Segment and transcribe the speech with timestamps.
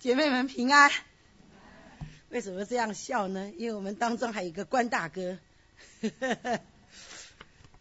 [0.00, 0.92] 姐妹们平安。
[2.28, 3.50] 为什么这样笑呢？
[3.56, 5.36] 因为我们当中还有一个关大哥，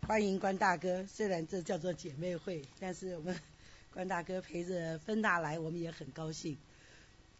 [0.01, 1.05] 欢迎关大哥。
[1.05, 3.39] 虽然这叫做姐妹会，但是我们
[3.93, 6.57] 关大哥陪着芬娜来，我们也很高兴。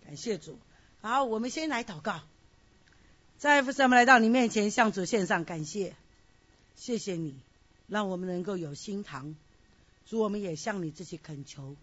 [0.05, 0.59] 感谢主。
[1.01, 2.21] 好，我们先来祷告。
[3.39, 5.95] 在父神，我们来到你面前，向主献上感谢。
[6.75, 7.35] 谢谢你，
[7.87, 9.35] 让我们能够有心堂。
[10.05, 11.75] 主，我们也向你这些恳求。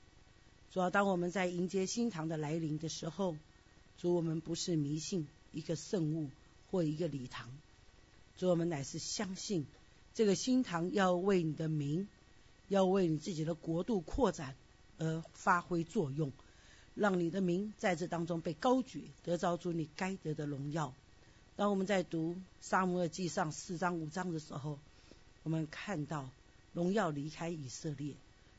[0.74, 3.36] 主要当我们在迎接新堂的来临的时候，
[3.96, 6.28] 主我们不是迷信一个圣物
[6.68, 7.48] 或一个礼堂，
[8.36, 9.66] 主我们乃是相信
[10.14, 12.08] 这个新堂要为你的名，
[12.66, 14.56] 要为你自己的国度扩展
[14.98, 16.32] 而发挥作用，
[16.96, 20.92] 让你的名在这当中被高举，得着主你该得的荣耀。
[21.54, 24.80] 当我们在读沙漠耳记上四章五章的时候，
[25.44, 26.28] 我们看到
[26.72, 28.14] 荣耀离开以色列。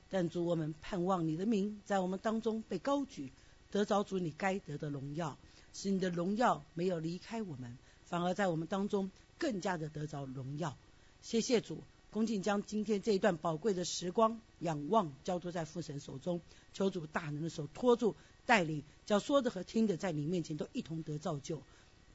[0.09, 3.31] 但主，我们盼望你的名在我们当中被高举，
[3.71, 5.37] 得着主你该得的荣耀，
[5.73, 10.77] 使你的荣耀没有离开我们，反而在我们当中更加的得着荣耀。
[11.21, 16.39] 谢谢主，恭敬将今天这一段宝贵的时光仰望交托在父神手中，
[16.71, 21.61] 求主大能的手托住带领，叫说的和听的在你面前都一同得造就。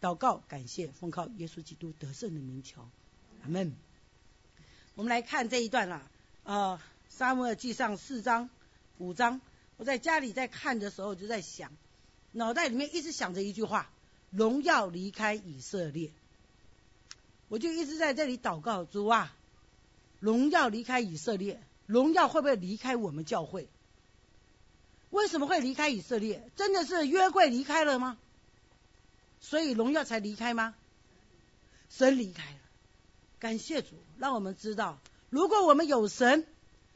[0.00, 2.88] 祷告，感谢，奉靠耶稣基督得胜的名求，
[3.42, 3.74] 阿门。
[4.94, 6.08] 我们来看这一段啦，
[6.44, 6.83] 啊。
[7.11, 8.48] 沙漠记上四章、
[8.97, 9.41] 五章，
[9.77, 11.70] 我在家里在看的时候就在想，
[12.33, 13.91] 脑袋里面一直想着一句话：
[14.30, 16.12] 荣耀离开以色列。
[17.48, 19.36] 我就一直在这里祷告主啊，
[20.20, 23.69] 荣耀离开以色列，荣耀会不会离开我们教会？
[25.11, 26.48] 为什么会离开以色列？
[26.55, 28.17] 真的是约柜离开了吗？
[29.41, 30.74] 所以荣耀才离开吗？
[31.91, 32.58] 神离开了，
[33.41, 36.47] 感谢主，让我们知道，如果我们有神。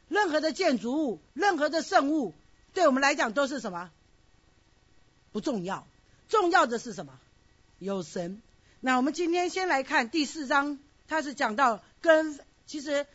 [0.09, 2.35] 任何的建筑物，任何的圣物，
[2.73, 3.91] 对我们来讲都是什么？
[5.33, 5.87] 不重要，
[6.29, 7.19] 重要的是什么？
[7.79, 8.41] 有神。
[8.81, 10.79] 那我们今天先来看第四章，
[11.09, 13.07] 它是讲到跟其实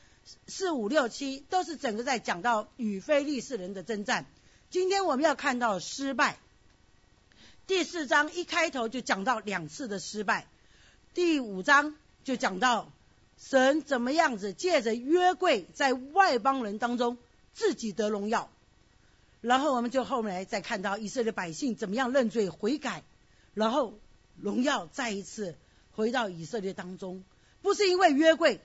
[0.48, 4.26] 四五六七都是整个在讲到与非利士人的征战。
[4.70, 6.38] 今天我们要看到失败。
[7.68, 10.48] 第四章一开头就讲到两次的失败，
[11.14, 12.92] 第五章就讲到。
[13.40, 17.18] 神怎么样子借着约柜在外邦人当中
[17.54, 18.50] 自己得荣耀，
[19.42, 23.04] 然后我们就后来再看到以色列百姓怎么样认罪悔改，
[23.54, 23.98] 然后
[24.36, 25.56] 荣耀再一次
[25.94, 27.24] 回到以色列当中，
[27.62, 28.60] 不是因为约柜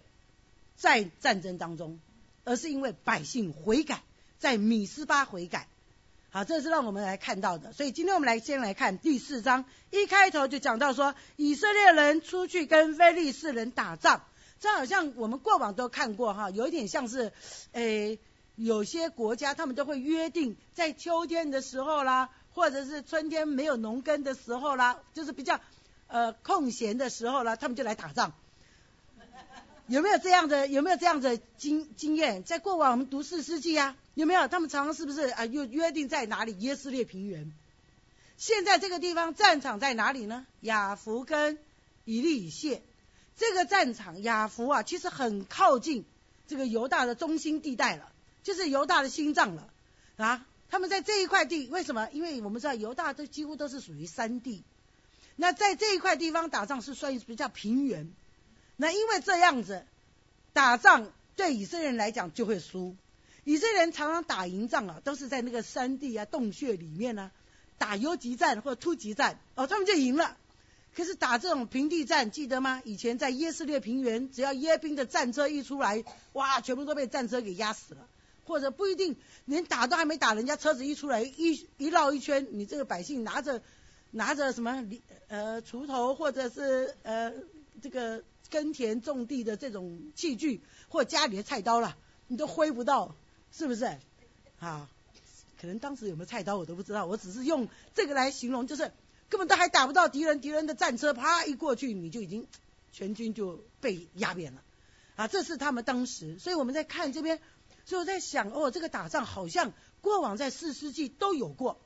[0.77, 2.01] 在战争当中，
[2.43, 4.03] 而是因为百姓悔改，
[4.39, 5.69] 在米斯巴悔改。
[6.31, 7.73] 好，这是让我们来看到的。
[7.73, 14.25] 所以今天我们来先来看第四章，一开头就讲到说以色列人出去跟非利士人打仗。
[14.65, 17.35] 这好像我们过往都看过哈，有一点像是，
[17.73, 18.19] 诶，
[18.57, 25.61] 有些国家他们都会约定在秋天的时候啦，或者是春天没有农耕的时候啦，就是比较
[26.07, 28.33] 呃空闲的时候啦，他们就来打仗。
[29.87, 32.43] 有没有这样的有没有这样的经经验？
[32.43, 34.49] 在过往我们读四世纪啊，有没有？
[34.49, 35.45] 他们常常是不是啊？
[35.45, 36.57] 又约定在哪里？
[36.61, 37.53] 耶斯列平原。
[38.39, 40.47] 现在这个地方战场在哪里呢？
[40.63, 41.59] 雅弗跟
[42.07, 42.81] 以利以谢。
[43.37, 46.05] 这个战场雅弗啊，其实很靠近
[46.47, 48.13] 这个犹大的中心地带了，
[48.43, 49.69] 就是犹大的心脏了
[50.17, 50.47] 啊。
[50.71, 52.09] 他们在这一块地，为什么？
[52.13, 54.65] 因为我们知道犹大都几乎都是属于山地，
[55.37, 58.11] 那在这一块地方打仗是算比较平原。
[58.77, 59.87] 那因为这样子
[60.53, 62.97] 打仗对以色列人来讲就会输。
[63.45, 67.31] 以色列人常常打赢仗啊，都是在那个山地啊、洞穴里面呢，
[67.79, 70.37] 打游击战或突击战哦，他们就赢了。
[70.95, 72.81] 可是打这种平地战，记得吗？
[72.85, 78.09] 以前在耶斯列平原，只要耶兵的战车一出来，哇，全部都被战车给压死了。
[78.47, 79.17] 或者不一定，
[79.47, 83.63] 连打都还没打，人家车子一出来，一一绕一圈，你这个百姓拿着
[84.11, 84.87] 拿着什么
[85.29, 87.33] 呃锄头，或者是呃
[87.81, 91.97] 这个耕田种地的这种器具，或家里的菜刀了，
[92.29, 93.17] 你都挥不到，
[93.51, 93.87] 是不是？
[94.59, 94.91] 啊，
[95.59, 98.93] 可能当时有没有菜刀我都不知道，我只是用这个来形容，就是。
[99.29, 102.47] 根本都还打不到敌人，敌人的战车啪一过去，你就已经
[102.93, 104.63] 全军就被压扁了
[105.17, 105.27] 啊！
[105.27, 107.41] 这是他们当时，所以我们在看这边，
[107.85, 111.81] 所以我在想，哦，这个打仗好像过往在四世纪都有过。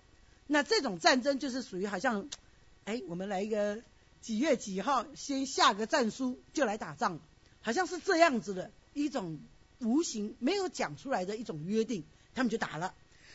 [0.47, 2.29] 那这种战争就是属于好像，
[2.85, 3.83] 哎，我们来一个
[4.21, 7.21] 几月几号先下个战书就来打仗，
[7.63, 9.39] 好像是这样子的一种
[9.79, 12.05] 无形没有讲出来的一种约定，
[12.35, 12.95] 他们就打了。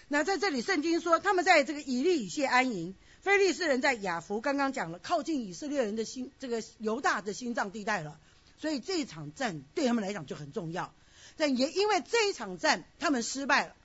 [0.10, 2.94] 那在这里圣经说，他们在这个以利以谢安营。
[3.24, 8.20] 菲利斯人在雅弗刚刚讲了，靠近以色列人的心，这个犹大的心脏地带了，
[8.58, 10.94] 所以这一场战对他们来讲就很重要。
[11.38, 13.76] 但也因为这一场战他们失败了，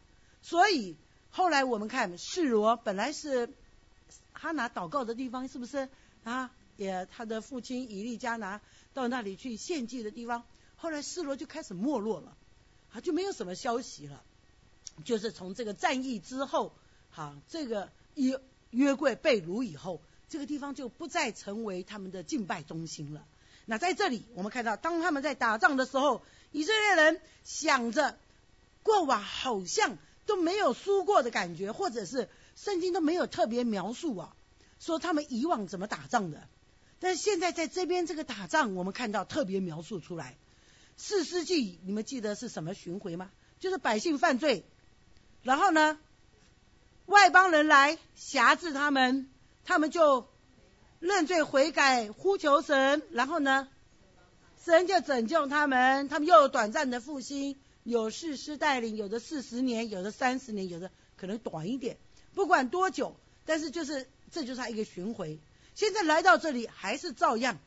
[0.43, 0.97] 所以
[1.31, 3.49] 后来我们看示罗本来是
[4.33, 5.89] 哈拿祷告的地方，是不是
[6.25, 6.51] 啊？
[6.77, 8.61] 也他的父亲以利加拿
[8.93, 10.43] 到那里去献祭的地方，
[10.75, 12.37] 后来示罗就开始没落了，
[12.93, 14.21] 啊，就没有什么消息了。
[15.05, 16.73] 就是从这个战役之后，
[17.13, 18.37] 哈，这个以
[18.71, 23.25] 约柜被掳以后，这个地方就不再成为他们的敬拜中心了。
[23.67, 26.23] 那在这里，我们看到，当他们在打仗的时候，
[26.53, 28.19] 以色列人想着
[28.83, 34.35] 过往好像都没有输过的感觉，或者是圣经都没有特别描述啊，
[34.81, 36.49] 说他们以往怎么打仗的。
[36.99, 40.37] 但是现在在这边这个打仗，我们看到特别描述出来。
[40.97, 43.31] 四世纪，你们记得是什么巡回吗？
[43.61, 44.65] 就是百姓犯罪。
[45.43, 45.99] 然后呢，
[47.09, 49.31] 外邦人来辖制他们，
[49.65, 50.29] 他们就
[51.01, 53.03] 认罪悔改，呼求神。
[53.13, 53.67] 然后呢，
[54.63, 61.97] 神就拯救他们，他们又有短暂的复兴，有士师带领，有的四十年，有的三十年，有的可能短一点。
[62.35, 63.17] 不管多久，
[63.47, 65.39] 但是就是这就是他一个巡回。
[65.75, 67.59] 现在来到这里还是照样，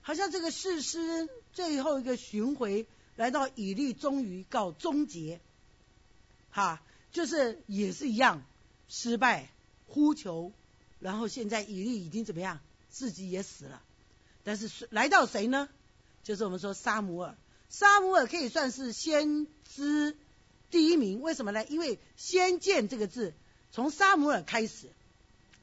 [0.00, 5.38] 好像这个士师最后一个巡回来到以利，终于告终结，
[6.50, 6.80] 哈。
[7.12, 8.42] 就是也是一样
[8.88, 9.48] 失败
[9.86, 10.52] 呼求，
[11.00, 12.60] 然后现在以利已经怎么样，
[12.90, 13.82] 自己也死了。
[14.44, 15.68] 但是来到谁呢？
[16.22, 17.36] 就是我们说沙姆尔，
[17.68, 20.16] 沙姆尔可以算是先知
[20.70, 21.20] 第一名。
[21.20, 21.64] 为什么呢？
[21.66, 23.34] 因为先见这个字
[23.72, 24.88] 从沙姆尔开始。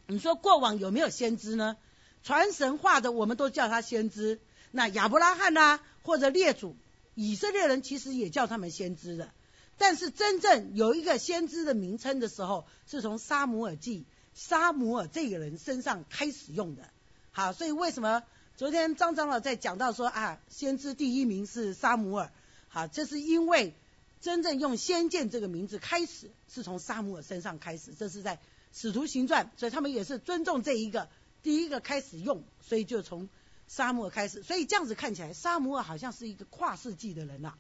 [0.07, 1.77] 你说过往有没有先知呢？
[2.23, 4.39] 传神话的我们都叫他先知。
[4.71, 6.75] 那亚伯拉罕呐，或者列祖
[7.15, 9.31] 以色列人其实也叫他们先知的。
[9.77, 16.89] 但是真正有一个先知的名称的时候，是从沙姆尔记沙姆尔这个人身上开始用的。
[17.31, 18.23] 好，所以为什么
[18.55, 22.31] 昨天张长老在讲到说啊，先知第一名是沙姆尔？
[22.67, 23.73] 好，这是因为
[24.21, 28.39] 真正用先见这个名字开始是从沙姆尔身上开始，这是在
[28.71, 31.09] 使徒行传，所以他们也是尊重这一个
[31.41, 33.27] 第一个开始用，所以就从
[33.67, 34.43] 沙姆尔开始。
[34.43, 37.55] 所以这样子看起来，沙姆尔好像是一个跨世纪的人呐，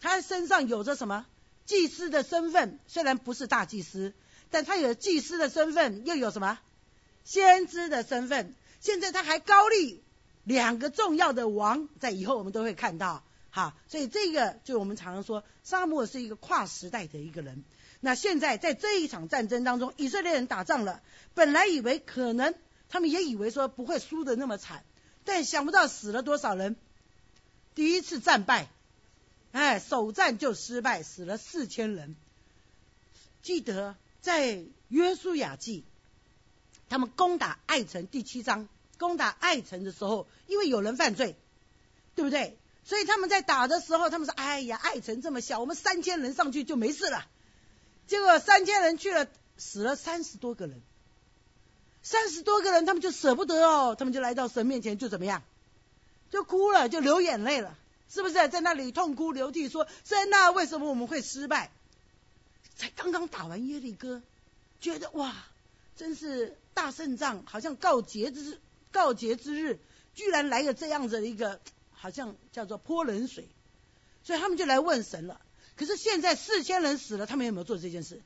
[0.00, 1.26] 他身上有着什么？
[1.64, 4.12] 祭司的身份虽然不是大祭司，
[4.50, 6.58] 但他有祭司的身份，又有什么
[7.24, 8.54] 先知的身份？
[8.80, 10.02] 现在他还高立
[10.44, 13.76] 两个重要的王，在以后我们都会看到，哈。
[13.88, 17.62] 所以这个就我们常常说，沙漠是一个跨时代的一个人。
[18.00, 21.00] 那现在在这一场战争当中，以色列人打仗了，
[21.34, 22.54] 本来以为可能
[22.88, 24.82] 他们也以为说不会输的那么惨，
[25.24, 26.74] 但想不到死了多少人，
[27.76, 28.68] 第一次战败。
[29.52, 32.16] 哎，首战就失败，死了四千人。
[33.42, 35.84] 记得在约书亚记，
[36.88, 38.68] 他们攻打爱城第七章，
[38.98, 41.36] 攻打爱城的时候，因为有人犯罪，
[42.14, 42.56] 对不对？
[42.84, 47.28] 所以他们在打的时候，他们说：“哎呀，爱城这么小，我们三千人上去就没事了。”
[48.08, 50.80] 结果三千人去了，死了三十多个人，
[52.02, 55.42] 三十多个人，他们就舍不得哦，他们就来到神面前，就怎么样，
[56.30, 57.78] 就哭了，就流眼泪了。
[58.12, 61.72] 是不是在那里痛哭流涕说：“神呐，为什么我们会失败？
[62.76, 64.20] 才刚刚打完耶利哥，
[64.80, 65.34] 觉得哇，
[65.96, 68.60] 真是大胜仗，好像告捷之
[68.90, 69.78] 告捷之日，
[70.14, 71.58] 居然来个这样子的一个，
[71.90, 73.48] 好像叫做泼冷水。
[74.22, 75.40] 所以他们就来问神了。
[75.76, 78.20] 可是现在四千人死了，他们有没有做这件事？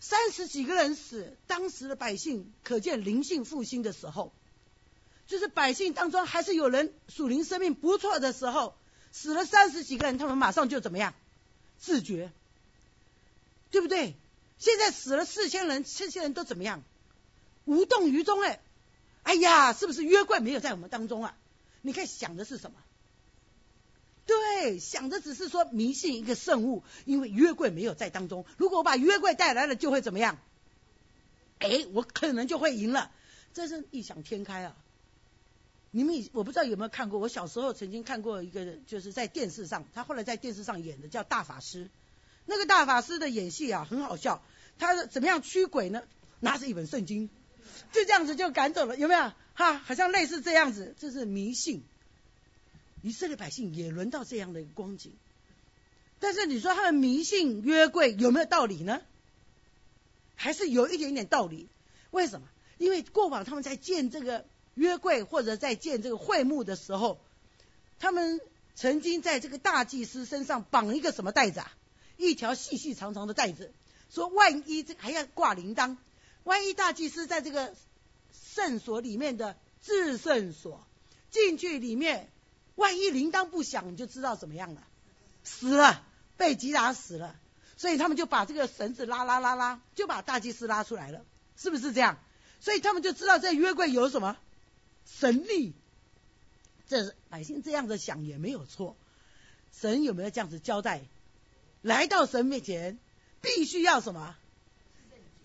[0.00, 4.32] 三十几个人死，当时的百姓可见灵性复兴的时候。”
[5.32, 8.76] 就是百姓当中还是有人属灵生命不错的时候，
[9.12, 11.14] 死了三十几个人，他们马上就怎么样
[11.78, 12.30] 自觉，
[13.70, 14.14] 对不对？
[14.58, 16.82] 现在死了四千人，这些人都怎么样
[17.64, 18.42] 无动于衷？
[18.42, 18.60] 哎，
[19.22, 21.34] 哎呀，是不是约柜没有在我们当中啊？
[21.80, 22.76] 你看想的是什么？
[24.26, 28.44] 对，想的只是说迷信一个圣物，因为约柜没有在当中。
[28.58, 30.38] 如果我把约柜带来了，就会怎么样？
[31.58, 33.10] 哎，我可能就会赢了。
[33.54, 34.76] 真是异想天开啊！
[35.94, 41.90] 你们我不知道有没有看过，我小时候曾经看过一个，就是在电视上，他后来在电视上演的叫大法师。
[42.46, 44.42] 那个大法师的演戏啊，很好笑。
[44.78, 46.02] 他怎么样驱鬼呢？
[46.40, 47.28] 拿着一本圣经，
[47.92, 49.32] 就这样子就赶走了，有没有？
[49.52, 51.82] 哈，好像类似这样子，这是迷信。
[53.02, 55.12] 以色列百姓也轮到这样的一个光景。
[56.20, 59.02] 但是你说他们迷信约柜有没有道理呢？
[60.36, 61.68] 还是有一点点道理。
[62.10, 62.48] 为什么？
[62.78, 64.46] 因为过往他们在建这个。
[64.74, 67.20] 约柜或者在建这个会幕的时候，
[67.98, 68.40] 他们
[68.74, 71.72] 曾经在这个大祭司身上绑一个什么带子啊？
[72.16, 73.72] 一条细细长长的带子，
[74.10, 75.96] 说万一这还要挂铃铛，
[76.44, 77.74] 万一大祭司在这个
[78.54, 80.86] 圣所里面的至圣所
[81.30, 82.30] 进去里面，
[82.76, 84.82] 万一铃铛不响，你就知道怎么样了，
[85.42, 86.04] 死了，
[86.36, 87.36] 被击打死了。
[87.76, 91.24] 所以他们就把这个绳子拉拉拉拉，就把大祭司拉出来了，
[91.56, 92.18] 是不是这样？
[92.60, 94.36] 所以他们就知道这约柜有什么
[95.06, 95.72] 神力。
[96.88, 98.96] 这百姓这样子想也没有错。
[99.72, 101.02] 神有没有这样子交代？
[101.80, 102.98] 来到神面前，
[103.40, 104.36] 必须要什么？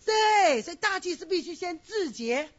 [0.06, 2.50] 对，所以大祭司必须先自洁，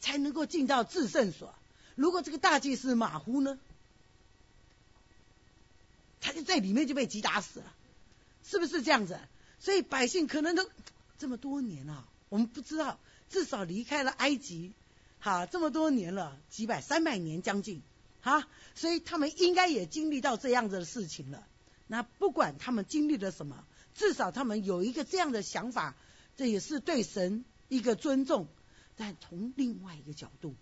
[0.00, 1.54] 才能够进到至圣所。
[1.94, 3.58] 如果这个大祭司马虎呢，
[6.20, 7.74] 他就在里面就被击打死了，
[8.44, 9.18] 是不是这样子？
[9.58, 10.68] 所以百姓可能都
[11.18, 12.98] 这么多年了，我们不知道，
[13.28, 14.72] 至少离开了埃及，
[15.30, 17.82] 啊这么多年了，几百三百年将近。
[18.22, 21.46] 啊，所以他们应该也经历到这样子的事情了。
[21.86, 23.64] 那不管他们经历了什么，
[23.94, 25.94] 至少他们有一个这样的想法，
[26.36, 28.48] 这也是对神一个尊重。
[28.96, 30.56] 但从另外一个角度，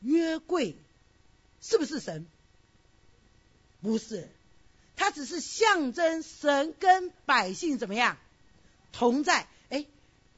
[0.00, 0.76] 约柜
[1.62, 2.26] 是不是神？
[3.80, 4.28] 不是，
[4.96, 8.18] 它只是象征神跟百姓怎么样
[8.92, 9.48] 同在。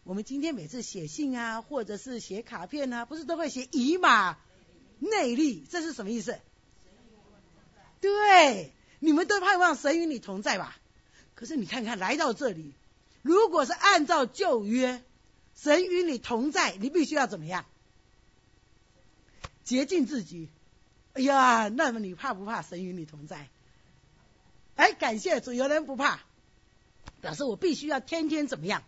[0.04, 4.36] 我们今天每次写信啊，或者是写卡片啊，不是都会写以马？
[4.98, 6.38] 内力，这是什么意思？
[8.00, 10.76] 对，你们都盼望神与你同在吧？
[11.34, 12.72] 可是你看看来到这里，
[13.22, 15.02] 如果是按照旧约，
[15.54, 17.64] 神与你同在，你必须要怎么样？
[19.62, 20.48] 洁净自己。
[21.12, 23.48] 哎呀，那么你怕不怕神与你同在？
[24.74, 26.20] 哎，感谢主，有人不怕，
[27.20, 28.82] 表示我必须要天天怎么样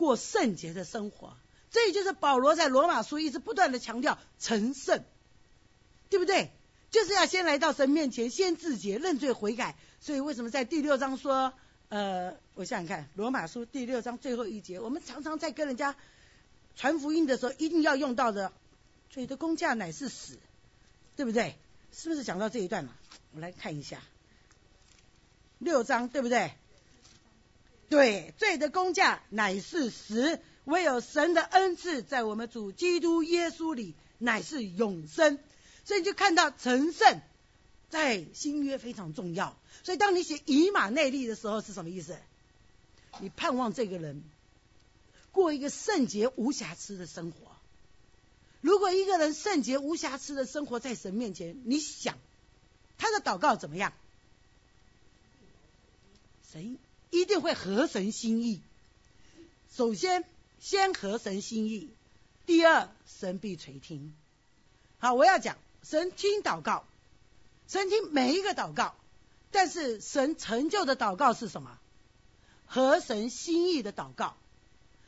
[0.00, 1.36] 过圣洁的生活。
[1.70, 5.04] 这也就是保罗在罗马书一直不断的强调成圣，
[6.08, 6.50] 对不对？
[6.90, 9.76] 就是要先来到神面前，先自洁、认罪悔改。
[10.00, 11.52] 所以为什么在第六章说，
[11.90, 15.94] 呃，我想想看，罗马书第六章最后一节，我们常常在跟人家
[16.74, 18.52] 传福音的时候，一定要用到的，
[19.10, 20.38] 罪的工价乃是死，
[21.14, 21.56] 对不对？
[21.92, 22.96] 是不是讲到这一段了？
[23.34, 24.00] 我来看一下，
[25.58, 26.52] 六章对不对？
[27.90, 30.40] 对，罪的工价乃是死。
[30.64, 35.38] 唯有神的恩赐在我们主基督耶稣里乃是永生，
[35.84, 37.20] 所以就看到成圣
[37.88, 39.56] 在新约非常重要。
[39.82, 42.16] 所以当你写以马内利的时候是什么意思？
[43.18, 44.22] 你盼望这个人
[45.32, 47.38] 过一个圣洁无瑕疵的生活。
[48.60, 52.16] 如果一个人圣洁无瑕疵的生活在神面前，你想
[52.98, 53.92] 他的祷告怎么样？
[56.52, 56.78] 神
[57.10, 58.60] 一定会合神心意。
[59.70, 60.24] 首先。
[60.62, 61.88] 先合神心意，
[62.44, 64.14] 第二神必垂听。
[64.98, 66.84] 好，我要讲神听祷告，
[67.66, 68.94] 神听每一个祷告，
[69.50, 71.78] 但是神成就的祷告是什么？
[72.66, 74.36] 合神心意的祷告。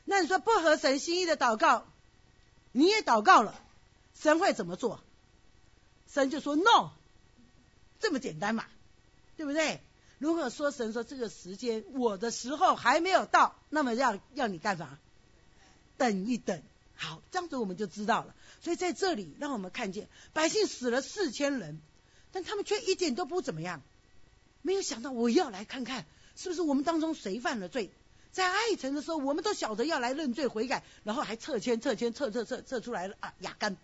[0.06, 1.86] 那你说不合神心意的祷告，
[2.72, 3.54] 你也祷告了，
[4.18, 5.04] 神会怎么做？
[6.10, 6.92] 神就说 no，
[8.00, 8.64] 这么简单嘛，
[9.36, 9.82] 对不对？
[10.22, 14.96] 如果说神说这个时间我的时候还没有到，那么要要你干嘛？
[15.98, 16.62] 等一等，
[16.94, 18.32] 好，这样子我们就知道了。
[18.60, 21.80] 所以在这里，让我们看见百姓死了四千人，
[22.30, 23.82] 但他们却一点都不怎么样。
[24.62, 27.90] 没有想到我要来看看，是不是我们当中谁犯了罪？
[28.30, 33.34] 在爱城的时候，我们都晓得要来认罪悔改，然后还撤迁、撤迁、撤撤撤撤出来了啊！
[33.40, 33.76] 雅干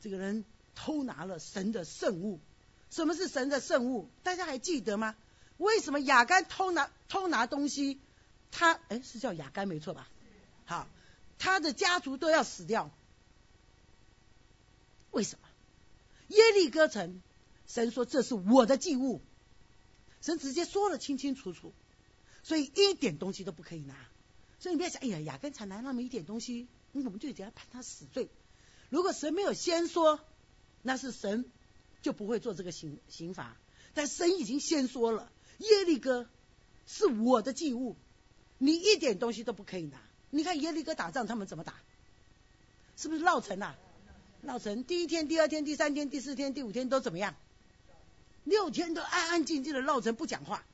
[0.00, 0.44] 这个人
[0.76, 2.38] 偷拿了神的圣物。
[2.88, 4.08] 什么是神的圣物？
[4.22, 5.16] 大家还记得吗？
[5.58, 8.00] 为什么雅干偷拿偷拿东西？
[8.50, 10.08] 他哎，是叫雅干没错吧？
[10.64, 10.88] 好。
[11.38, 12.90] 他的家族都要死掉，
[15.10, 15.46] 为什么？
[16.28, 17.20] 耶利哥城，
[17.66, 19.20] 神说这是我的祭物，
[20.22, 21.74] 神直接说了清清楚楚，
[22.42, 23.94] 所以一点东西都不可以拿。
[24.58, 28.30] 所以你不要想，哎呀，雅干才拿那么一点东西，我们就得要判他死罪。
[28.88, 30.18] 如果神没有先说，
[30.80, 31.44] 那是神
[32.00, 33.58] 就不会做这个刑刑罚。
[33.92, 36.28] 但神已经先说了，耶利哥
[36.86, 37.96] 是我的祭物，
[38.58, 39.98] 你一点东西都不可以拿。
[40.30, 41.74] 你看耶利哥打仗，他们怎么打？
[42.96, 43.76] 是不是绕城啊？
[44.42, 47.34] 绕城，第一天、第二天、第三天、第四天、第五天都怎么样？
[48.44, 50.64] 六天都安安静静的绕城不讲话，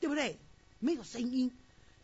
[0.00, 0.38] 对不对？
[0.80, 1.50] 没有声音。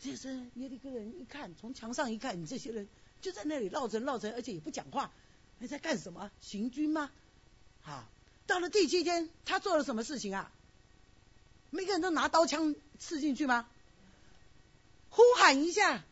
[0.00, 2.88] 这是耶利哥人一看，从墙上一看，你这些人
[3.20, 5.12] 就在那里绕城绕城，而且也不讲话，
[5.60, 6.30] 还在干什么？
[6.40, 7.10] 行军吗？
[7.82, 8.08] 好，
[8.46, 10.50] 到了第七天，他做了什么事情啊？
[11.74, 13.66] 每个人都拿刀枪刺进去吗？
[15.08, 16.04] 呼喊一下。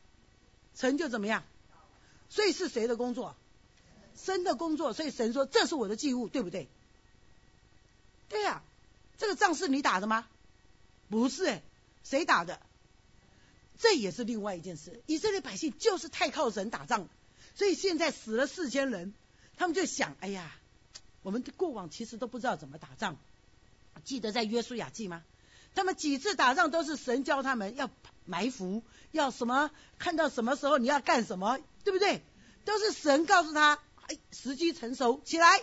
[0.74, 1.44] 成就怎么样？
[2.30, 3.36] 所以是谁的工作？
[4.16, 4.94] 神的工作。
[4.94, 6.68] 所以神说：“这是我的祭物，对不对？”
[8.30, 8.62] 对呀，
[9.18, 10.26] 这个仗是你打的吗？
[11.10, 11.60] 不是，
[12.04, 12.58] 谁打的？
[13.78, 15.02] 这也是另外一件事。
[15.06, 17.06] 以色列百姓就是太靠神打仗，
[17.54, 19.12] 所以现在死了四千人，
[19.58, 20.50] 他们就想：哎呀，
[21.22, 23.18] 我们过往其实都不知道怎么打仗。
[24.04, 25.22] 记得在约书亚记吗？
[25.74, 27.90] 他们几次打仗都是神教他们要
[28.24, 28.82] 埋伏。
[29.12, 29.70] 要什么？
[29.98, 31.58] 看到什么时候你要干什么？
[31.82, 32.22] 对不对？
[32.64, 35.62] 都是神告诉他，哎，时机成熟起来，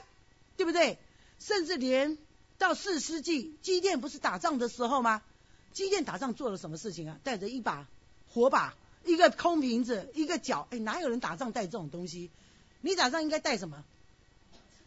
[0.58, 1.00] 对不对？
[1.40, 2.18] 甚至连
[2.58, 5.22] 到四世纪，基甸不是打仗的时候吗？
[5.72, 7.20] 基甸打仗做了什么事情啊？
[7.24, 7.88] 带着一把
[8.34, 12.32] 火把，一个空瓶子，一个脚，哎，哪有人打仗带这种东西？
[12.82, 13.86] 你打仗应该带什么？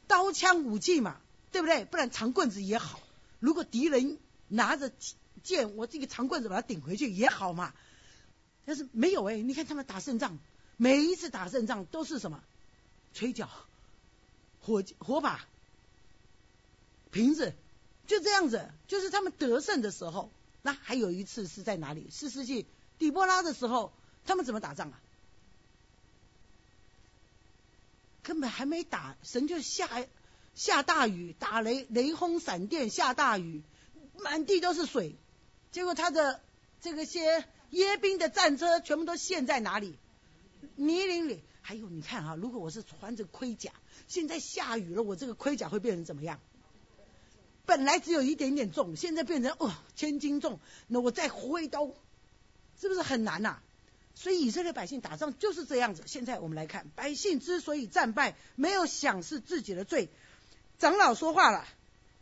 [0.07, 1.17] 刀枪武器嘛，
[1.53, 1.85] 对不对？
[1.87, 3.00] 不然长棍子也好。
[3.39, 4.19] 如果敌人
[4.50, 4.92] 拿着
[5.42, 7.73] 剑，我这个长棍子把他顶回去也好嘛。
[8.66, 10.38] 但是没有哎，你看他们打胜仗，
[10.76, 12.42] 每一次打胜仗都是什么？
[13.14, 13.49] 吹角、
[14.61, 15.47] 火火把、
[17.11, 17.54] 瓶子，
[18.07, 18.71] 就这样子。
[18.87, 20.30] 就是他们得胜的时候。
[20.62, 22.09] 那还有一次是在哪里？
[22.11, 22.66] 四世纪
[22.99, 23.92] 底波拉的时候，
[24.26, 25.00] 他们怎么打仗啊？
[28.23, 29.88] 根本还没打，神就下
[30.54, 33.62] 下大雨，打雷雷轰闪电，下大雨，
[34.23, 35.17] 满地都是水。
[35.73, 36.41] 结果他的
[36.81, 39.99] 这个些耶兵的战车全部都陷在哪里？
[40.77, 41.43] 泥泞里。
[41.62, 43.71] 还有你看啊，如果我是穿着盔甲，
[44.09, 46.41] 现在下雨了，我这个盔甲会变成怎么样？
[47.67, 50.59] 本来只有一点点重，现在变成哦千斤重，
[50.89, 51.93] 那我再挥刀，
[52.81, 53.59] 是不是很难呐？
[54.17, 56.03] 所以以色列百姓打仗就是这样子。
[56.07, 60.09] 现在我们来看，百姓之所以战败，没有想是自己的罪。
[60.79, 61.65] 长老说话了：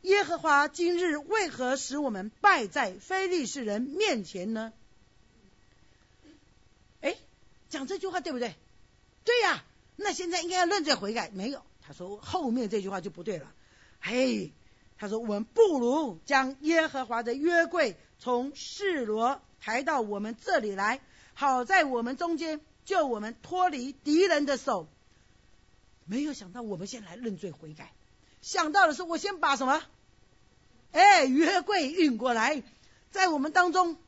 [0.03, 4.73] 耶和华今日为何使我们败在非利士人面前呢？
[7.01, 7.17] 哎，
[7.69, 8.55] 讲这句话对不对？
[9.25, 9.65] 对呀，
[9.97, 11.31] 那现在应该要认罪悔改。
[11.31, 13.53] 没有，他说后面这句话就不对了。
[14.01, 14.53] 嘿。
[15.01, 21.01] 他说：“我们不如将耶和华的约柜从示罗抬到我们这里来，
[21.35, 24.89] 好在我们中间救我们脱离敌人的手。”
[26.05, 27.93] 没有想到，我们先来认罪悔改。
[28.49, 29.83] 想到的是，我先把什么？
[30.93, 32.63] 哎，约柜运过来，
[33.11, 33.99] 在我们当中，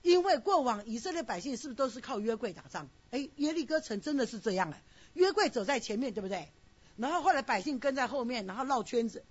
[0.00, 2.88] 因为过往以色列百姓是不是都是靠约柜打仗？
[3.10, 4.82] 哎，耶利哥城真的是这样哎，
[5.12, 6.48] 约柜走在前面，对不对？
[6.96, 9.26] 然后后来百姓跟在后面，然后绕圈子。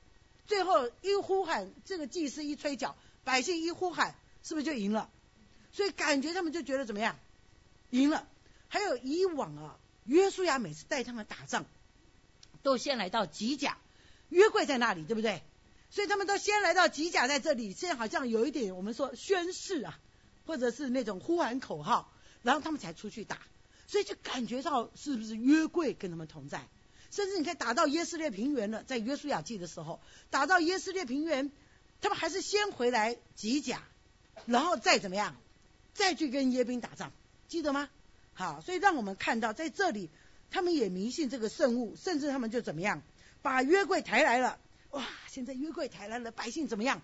[0.46, 5.10] 最后一呼喊，这个祭司一吹角，百姓一呼喊，是不是就赢了？
[5.72, 7.18] 所以感觉他们就觉得怎么样？
[7.90, 8.28] 赢了。
[8.68, 11.66] 还有以往啊，约书亚每次带他们打仗，
[12.62, 13.80] 都先来到吉甲，
[14.32, 15.44] 约柜在那里，对不对？
[15.92, 20.00] 所以他们都先来到吉甲，在这里，现在好像有一点我们说宣誓啊，
[20.46, 23.38] 或者是那种呼喊口号，然后他们才出去打，
[23.88, 26.68] 所以就感觉到是不是约柜跟他们同在？
[27.12, 31.52] 甚至你看打到耶斯列平原了，在约书亚记的时候，打到耶斯列平原，
[32.00, 33.84] 他们还是先回来集甲，
[34.46, 35.36] 然后再怎么样，
[35.94, 37.12] 再去跟耶兵打仗，
[37.50, 37.90] 记得吗？
[38.34, 40.10] 好，所以让我们看到在这里，
[40.52, 43.04] 他们也迷信这个圣物，甚至他们就怎么样，
[43.42, 44.60] 把约柜抬来了。
[44.92, 47.02] 哇，现在约柜抬来了，百姓怎么样？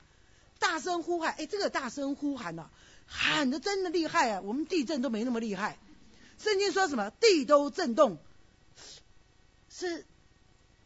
[0.60, 2.70] 大声呼喊，哎，这个大声呼喊呐，
[3.06, 4.42] 喊的真的厉害啊！
[4.42, 5.78] 我们地震都没那么厉害。
[6.38, 7.12] 圣经说什么？
[7.12, 8.18] 地都震动。
[9.70, 10.06] 是，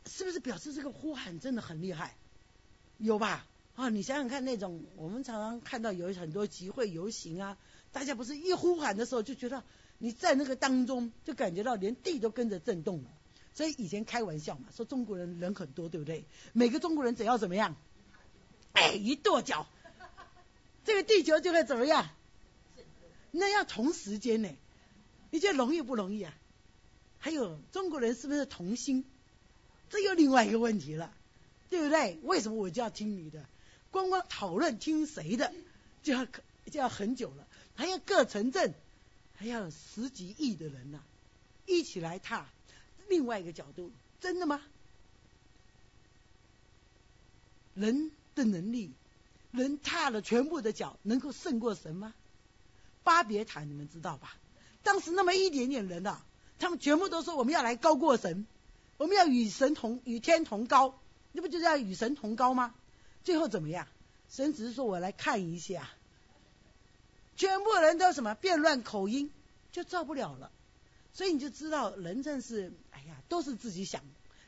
[0.06, 2.16] 是不是表示这个呼喊真的很厉害？
[2.98, 3.48] 有吧？
[3.76, 7.58] 啊，你想想看，那种我们常常看到有很多集会游行啊，
[7.92, 9.64] 大家不是一呼喊的时候就觉得
[9.98, 13.10] 你在那个当中就感觉到连地都跟着震动了。
[13.54, 16.26] 所以以前开玩笑嘛，说中国人人很多，对不对？
[16.54, 17.76] 每个中国人只要怎么样？
[18.74, 19.68] 哎，一跺脚，
[20.86, 22.10] 这个地球就会怎么样？
[23.32, 24.50] 那要同时间呢？
[25.30, 26.34] 你觉得容易不容易啊？
[27.20, 29.06] 还有中国人是不是同心？
[29.90, 31.14] 这又另外一个问题了，
[31.70, 32.20] 对不对？
[32.24, 33.46] 为什么我就要听你的？
[33.92, 35.54] 光光讨论听谁的，
[36.02, 37.46] 就要就要很久了。
[37.76, 38.74] 还要各城镇，
[39.36, 41.00] 还要十几亿的人呐，
[41.66, 42.48] 一起来踏。
[43.12, 44.62] 另外一个角度，真的吗？
[47.76, 48.92] 人的能力，
[49.52, 52.14] 人踏了全部的脚，能够胜过神吗？
[53.04, 54.36] 巴别塔你们知道吧？
[54.82, 56.24] 当时那么一点点人啊。
[56.58, 58.46] 他们全部都说我们要来高过神，
[58.98, 60.94] 我们要与神同与天同高，
[61.32, 62.76] 那不就是要与神同高吗？
[63.24, 63.88] 最后怎么样？
[64.30, 65.90] 神只是说我来看一下，
[67.36, 69.32] 全部人都什么变乱口音，
[69.72, 70.52] 就造不了了。
[71.14, 74.02] 所以你就知道人真是，哎呀，都是自己想。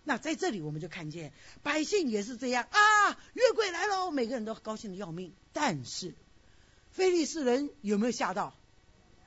[0.04, 5.34] 那在这里我们就看见百姓也是这样啊，月桂来了，每个人都高兴的要命。
[5.52, 6.14] 但是
[6.92, 8.56] 菲利士人有没有吓到？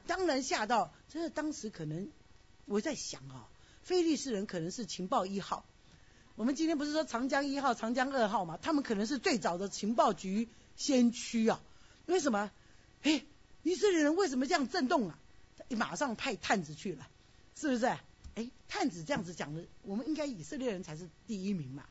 [0.07, 2.11] 当然吓到，这是当时可能。
[2.64, 3.49] 我在想啊，
[3.83, 5.64] 菲利士人可能是情报一号。
[6.35, 8.59] 我们今天不是说长江一号、长江二号嘛？
[8.61, 11.61] 他们可能是最早的情报局先驱啊。
[12.07, 12.51] 为什么？
[13.03, 13.25] 哎，
[13.62, 15.18] 以色列人为什么这样震动啊？
[15.70, 17.09] 马上派探子去了，
[17.59, 17.87] 是不是？
[18.35, 21.85] 哎，探子这样子讲的，我们应该以色列人才是第一名嘛？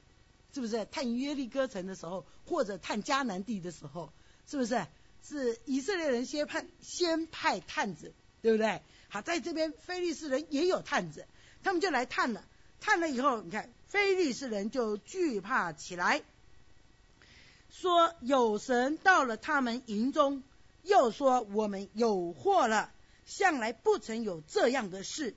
[0.54, 0.86] 是不是？
[0.86, 4.14] 探约利哥城的时候，或者探迦南地的时候，
[4.48, 4.86] 是不是？
[5.28, 8.14] 是以色列人先派先派探子。
[8.42, 8.80] 对不对？
[9.10, 11.26] 好，在这边非利士人也有探子，
[11.64, 12.46] 他们就来探了。
[12.80, 16.22] 探了以后，你看非利士人就惧怕起来，
[17.72, 20.44] 说有神到了他们营中，
[20.84, 22.92] 又说我们有祸了。
[23.26, 25.34] 向来不曾有这样的事，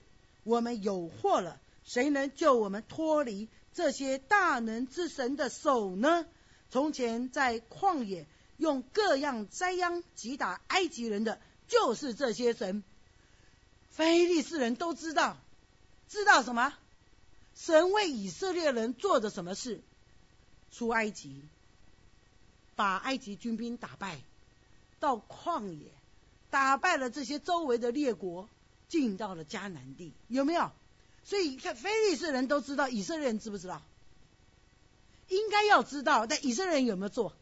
[0.48, 1.60] 我们有祸了。
[1.84, 6.26] 谁能救我们脱离这些大能之神的手呢？
[6.70, 12.82] 从前在旷野用各样灾殃击打埃及人的，就是这些神。
[13.90, 15.36] 非利士人都知道，
[16.08, 16.74] 知道什么？
[17.54, 19.80] 神为以色列人做的什么事？
[20.70, 21.42] 出埃及，
[22.76, 24.20] 把埃及军兵打败，
[24.98, 25.86] 到旷野。
[26.50, 28.48] 打败了这些周围的列国，
[28.88, 30.70] 进到了迦南地，有没有？
[31.24, 33.82] 所以看非利士人都知道，以色列人知不知道？
[35.28, 37.34] 应该要知道，但以色列人有没有做？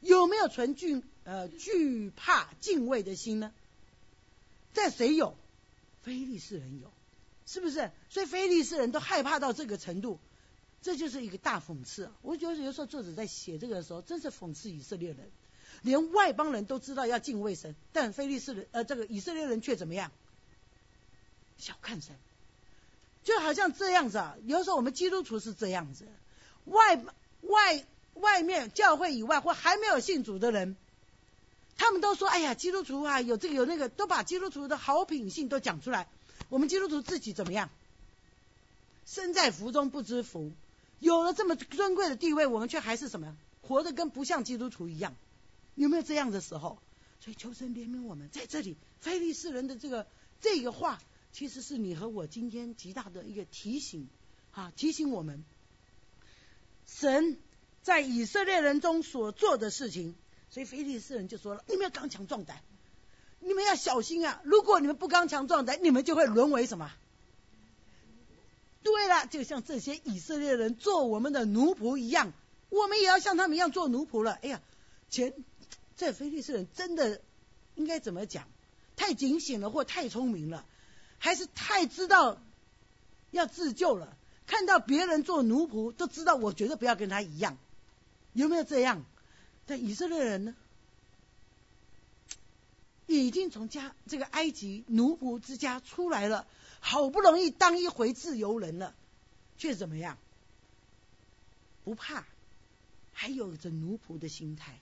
[0.00, 3.52] 有没有存惧呃惧怕敬畏的心呢？
[4.72, 5.36] 在谁有？
[6.02, 6.92] 非利士人有，
[7.44, 7.90] 是不是？
[8.08, 10.20] 所以非利士人都害怕到这个程度，
[10.80, 12.08] 这就是一个大讽刺。
[12.22, 15.28] 我觉得有时候作者在写这个的时候，真是讽刺以色列人。
[15.82, 20.12] 连外邦人都知道要敬畏神，但非利士人呃，这个以色列人却怎么样？
[21.58, 22.16] 小看神，
[23.24, 24.36] 就好像这样子啊。
[24.46, 26.06] 有时候我们基督徒是这样子，
[26.64, 27.04] 外
[27.42, 30.76] 外外面教会以外或还没有信主的人，
[31.76, 36.08] 他们都说：“哎呀，基督徒啊，有这个有那个，都把基督徒的好品性都讲出来。”
[36.48, 37.68] 我们基督徒自己怎么样？
[39.04, 40.52] 身在福中不知福，
[40.98, 43.36] 有了这么尊贵的地位，我们却还是什么？
[43.62, 45.14] 活得跟不像基督徒一样。
[45.74, 46.78] 有没有这样的时候？
[47.20, 50.06] 所以求神怜悯我们，在这里，非利士人的这个
[50.40, 51.00] 这个话，
[51.32, 54.08] 其实是你和我今天极大的一个提醒
[54.52, 55.44] 啊，提醒我们，
[56.86, 57.38] 神
[57.82, 60.14] 在以色列人中所做的事情。
[60.50, 62.62] 所以非利士人就说了：“你们要刚强壮胆，
[63.40, 64.40] 你们要小心啊！
[64.44, 66.90] 如果你们不刚强壮胆，你们就会沦为什么？
[68.82, 72.32] 对了，就像这些以色列人做我们的奴仆一样，
[72.70, 74.32] 我们也要像他们一样做奴仆了。
[74.32, 74.62] 哎呀，
[75.10, 75.34] 前。
[75.96, 77.20] 这菲利斯人真的
[77.74, 78.46] 应该怎么讲？
[78.94, 80.64] 太警醒了，或太聪明了，
[81.18, 82.40] 还是太知道
[83.30, 84.16] 要自救了？
[84.46, 87.58] 看到别人做奴仆，都知道我绝对不要跟他一样，
[88.32, 89.04] 有没有这样？
[89.66, 90.54] 但以色列人呢？
[93.06, 96.46] 已经从家这个埃及奴仆之家出来了，
[96.80, 98.94] 好不容易当一回自由人了，
[99.56, 100.18] 却怎么样？
[101.84, 102.26] 不怕，
[103.12, 104.78] 还有着奴仆的心态。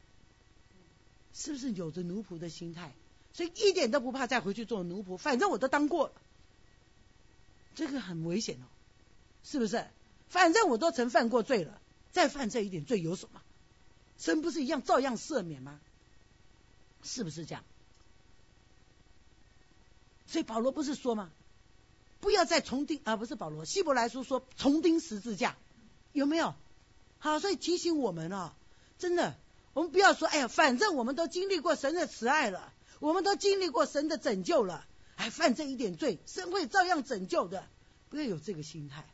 [1.33, 2.95] 是不是有着奴仆的心态，
[3.33, 5.19] 所以一点都不怕再回去做奴仆？
[5.19, 6.13] 反正我都当过了，
[7.77, 8.67] 这个很危险哦，
[9.45, 9.87] 是不是？
[10.29, 13.41] 反正我都曾犯过罪了，再犯这一点罪有什么？
[14.19, 15.79] 神不是一样照样赦免吗？
[17.05, 17.63] 是不是这样？
[20.27, 21.31] 所以保罗不是说吗？
[22.19, 23.17] 不要再重钉啊！
[23.17, 25.55] 不是保罗，希伯来书说重钉十字架，
[26.13, 26.55] 有没有？
[27.19, 28.55] 好，所以提醒我们啊，
[28.99, 29.37] 真的。
[29.75, 34.87] 我们不要说，哎呀，反正我们都经历过神的慈爱了，我们都经历过神的拯救了，
[35.17, 37.67] 还犯这一点罪，神会照样拯救的。
[38.09, 39.05] 不要有这个心态，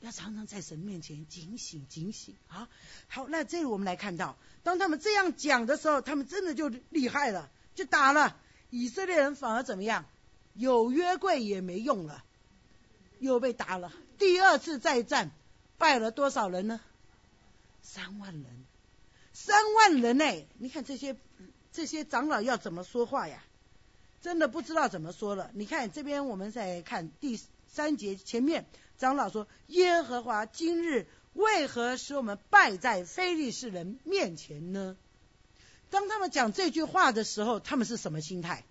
[0.00, 2.68] 要常常在神面前警醒警醒啊！
[3.08, 8.36] 好，那这里我们来看到，当他们这样讲的时候，他们真的就厉害了，就打了
[8.70, 10.06] 以色列人，反而怎么样？
[10.54, 12.24] 有约柜也没用了，
[13.18, 13.92] 又被打了。
[14.18, 15.30] 第二次再战，
[15.76, 16.80] 败了多少人呢？
[17.82, 18.46] 三万人。
[19.32, 20.46] 三万人呢？
[20.58, 21.16] 你看这些
[21.72, 23.44] 这些长老要怎么说话呀？
[24.20, 25.50] 真的不知道怎么说了。
[25.54, 28.66] 你看这边，我们再看第三节前面，
[28.98, 34.96] 长老说：“耶和华今日为何使我们败在非利士人面前呢？”
[35.90, 38.64] 当他们讲这句话的时候，他们是什么心态？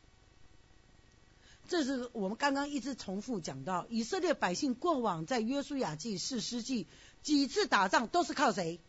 [1.68, 6.88] 这是我们刚刚一直重复讲到，以色列百姓过往在约书亚记、士师记
[7.22, 8.80] 几次打仗都是靠谁？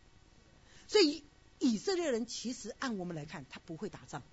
[0.87, 1.23] 所以。
[1.63, 4.23] 以色列人其实按我们来看，他不会打仗，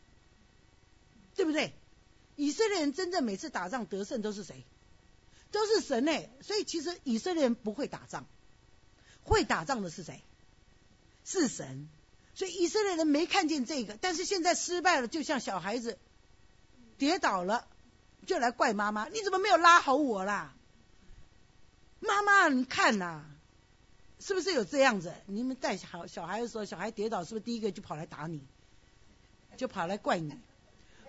[1.34, 1.74] 对不对？
[2.38, 4.64] 以色列人真正每次打仗得胜都是谁？
[5.50, 6.30] 都是神哎！
[6.40, 8.26] 所以其实以色列人不会打仗，
[9.24, 10.22] 会打仗的是谁？
[11.24, 11.88] 是神。
[12.34, 15.98] 所以以色列人没看见这个，但是现在失败了，就像小孩子
[16.96, 17.66] 跌倒了，
[18.24, 20.54] 就来怪妈妈：你怎么没有拉好我啦？
[21.98, 23.24] 妈妈，你看呐。
[24.20, 25.12] 是不是有这样子？
[25.26, 28.46] 你们带小小孩的时候，小孩跌倒，是不是第一个就跑来打你，
[29.56, 30.32] 就跑来怪你？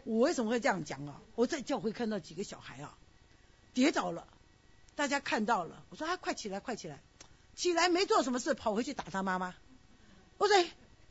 [0.05, 1.21] 我为什么会这样讲啊？
[1.35, 2.97] 我在教会看到几个小孩啊，
[3.73, 4.27] 跌倒了，
[4.95, 7.01] 大家看到了，我说啊，快起来，快起来，
[7.55, 9.55] 起来没做什么事，跑回去打他妈妈。
[10.38, 10.55] 我说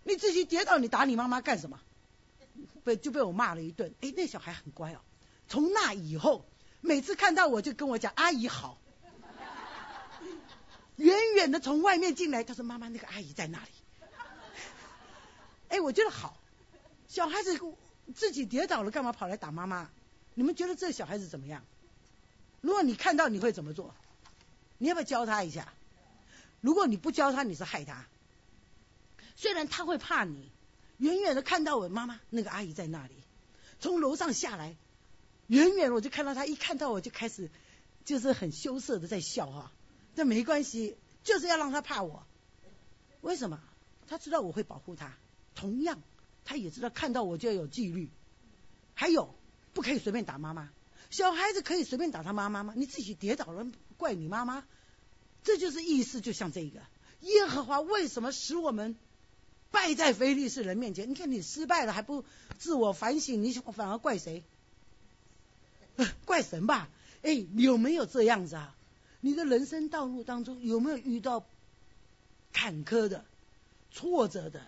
[0.04, 1.80] 你自己跌倒，你打你妈妈干什么？
[2.84, 3.94] 被就被我骂了一顿。
[4.00, 5.00] 哎，那小孩很乖哦，
[5.48, 6.44] 从那以后，
[6.80, 8.78] 每次看到我就跟我讲阿姨好。
[10.96, 13.70] 远远的从外面进来，他说：“妈妈，那个阿姨在那里。”
[15.68, 16.36] 哎，我觉得好。
[17.06, 17.56] 小孩子
[18.14, 19.90] 自己跌倒了，干嘛跑来打妈妈？
[20.34, 21.64] 你们觉得这小孩子怎么样？
[22.60, 23.94] 如果你看到，你会怎么做？
[24.78, 25.72] 你要不要教他一下？
[26.60, 28.06] 如果你不教他，你是害他。
[29.36, 30.50] 虽然他会怕你，
[30.98, 33.14] 远远的看到我妈妈那个阿姨在那里，
[33.78, 34.76] 从楼上下来，
[35.46, 37.50] 远远我就看到他，一看到我就开始
[38.04, 39.72] 就是很羞涩的在笑哈。
[40.16, 42.26] 这没关系，就是要让他怕我。
[43.20, 43.60] 为什么？
[44.08, 45.16] 他知道我会保护他。
[45.54, 46.00] 同样，
[46.48, 48.08] 他也知道看到我就要有纪律。
[48.94, 49.34] 还有，
[49.74, 50.70] 不可以随便打妈妈。
[51.10, 52.72] 小孩子可以随便打他妈妈吗？
[52.74, 53.66] 你自己跌倒了，
[53.98, 54.64] 怪你妈妈？
[55.44, 56.80] 这就是意思，就像这个
[57.20, 58.96] 耶和华为什么使我们
[59.70, 61.10] 败在非利士人面前？
[61.10, 62.24] 你看你失败了还不
[62.56, 64.42] 自我反省，你反而怪谁？
[66.24, 66.88] 怪神吧？
[67.20, 68.74] 哎，有没有这样子啊？
[69.20, 71.44] 你的人生道路当中有没有遇到
[72.54, 73.26] 坎坷的、
[73.90, 74.62] 挫折的、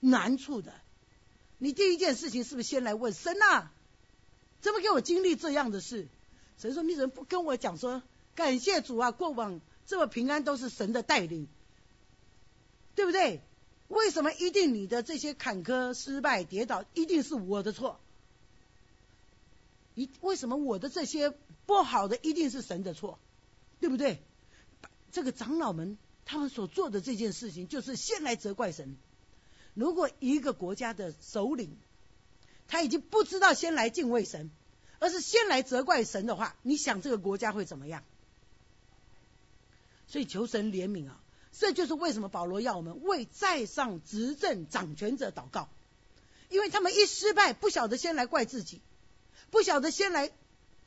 [0.00, 0.72] 难处的？
[1.58, 3.68] 你第一件事情是不是先来问神呐？
[4.60, 6.08] 怎么给我经历这样的事？
[6.56, 8.02] 神说：“你怎么不跟我讲说，
[8.34, 11.46] 感谢主啊，过往这么平安都是神的带领，
[12.94, 13.40] 对不对？
[13.86, 18.00] 为什么一定你的这些坎坷、失败、跌倒一定是我的错？
[19.94, 21.32] 一为什么我的这些
[21.66, 23.18] 不好的一定是神的错？”
[23.80, 24.20] 对不对？
[25.12, 28.96] 这个长老们他们所做的这件事情，就是先来责怪神。
[29.78, 31.76] 如果一个国家的首领
[32.66, 34.50] 他已经不知道先来敬畏神，
[34.98, 38.02] 而是先来责怪神的话，你想这个国家会怎么样？
[40.08, 41.20] 所以求神怜悯啊！
[41.52, 45.68] 这就是为什么保罗要我们为在上执政掌权者祷告，
[46.48, 48.80] 因为他们一失败，不晓得先来怪自己，
[49.52, 50.32] 不晓得先来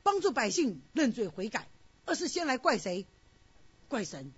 [0.04, 1.68] 帮助百姓认罪悔改。
[2.04, 3.06] 而是先来怪谁？
[3.88, 4.34] 怪神，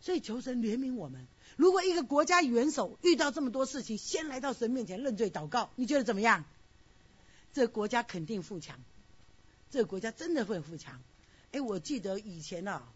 [0.00, 1.26] 所以求神怜悯我们。
[1.56, 6.44] 如果一个国家元首遇到这么多事情，先来到神面前认罪祷告，你觉得怎么样？
[7.52, 8.78] 这个国家肯定富强，
[9.70, 11.02] 这个国家真的会富强。
[11.52, 12.92] 哎，我记得以前啊，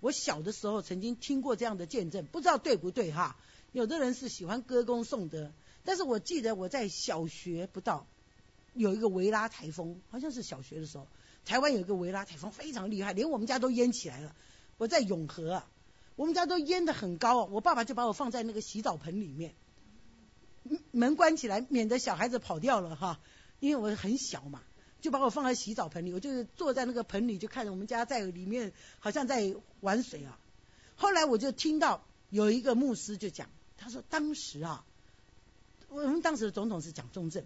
[0.00, 3.36] 我小的时候曾经听过这样的见证，不知道对不对哈？
[3.72, 5.50] 有的人是喜欢歌功颂德，
[5.84, 8.06] 但是我记得我在小学不到
[8.74, 11.08] 有一个维拉台风，好像是小学的时候。
[11.46, 14.34] 台湾有一个维拉台风非常厉害，连我们家都淹起来了。
[14.78, 15.62] 我在永和，
[16.16, 17.44] 我们家都淹得很高。
[17.44, 19.54] 我爸爸就把我放在那个洗澡盆里面，
[20.90, 23.20] 门关起来，免得小孩子跑掉了哈。
[23.60, 24.62] 因为我很小嘛，
[25.00, 30.38] 就把我放在洗澡盆里，我就坐在那个盆里，就看着我们家在里面好像在玩水啊。
[30.96, 34.84] 后来我就听到有一个牧师就讲，他说当时啊，
[35.88, 37.44] 我们当时的总统是蒋中正，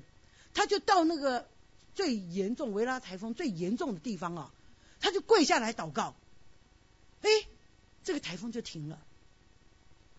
[0.54, 1.48] 他就到那个。
[1.94, 4.54] 最严重维拉台风最严重的地方啊，
[5.00, 6.14] 他就跪下来祷告，
[7.22, 7.28] 哎，
[8.08, 8.98] 这个台风就停了。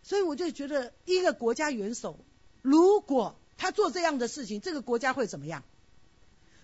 [0.04, 2.20] 所以我就觉得，一个国家元首
[2.62, 5.64] 如果他做这样的事情，这个国家会怎么样？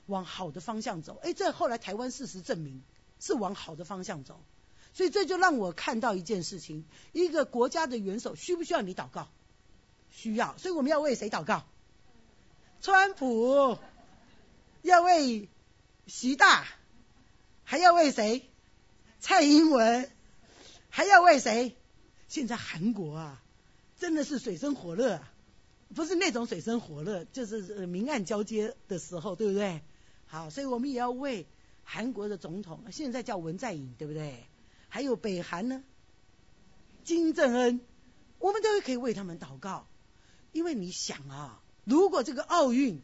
[0.06, 1.20] 往好的方向走。
[1.24, 2.84] 哎，这后来台湾事实证明
[3.20, 4.40] 是往好的方向走。
[4.94, 9.28] 所以这就让我看到一件事情：一个国家的元首需不需要你祷告？
[10.12, 10.56] 需要。
[10.60, 11.66] 所以我们要为谁祷告？
[12.82, 13.80] 川普。
[14.84, 15.50] 要为
[16.06, 16.68] 习大，
[17.64, 18.48] 还要为谁？
[19.20, 20.12] 蔡英文，
[20.96, 21.76] 还要为谁？
[22.30, 23.44] 现在韩国啊，
[23.98, 25.20] 真的是水深火热，
[25.94, 29.82] 不是那种水深火热，就是明暗交接的时候，对不对？
[30.26, 31.48] 好，所以我们也要为
[31.84, 34.46] 韩国的总统，现在叫文在寅，对不对？
[34.88, 35.84] 还有北韩呢，
[37.04, 37.82] 金正恩，
[38.40, 39.90] 我们都可以为他们祷告，
[40.54, 43.02] 因为你想啊，如果这个奥运。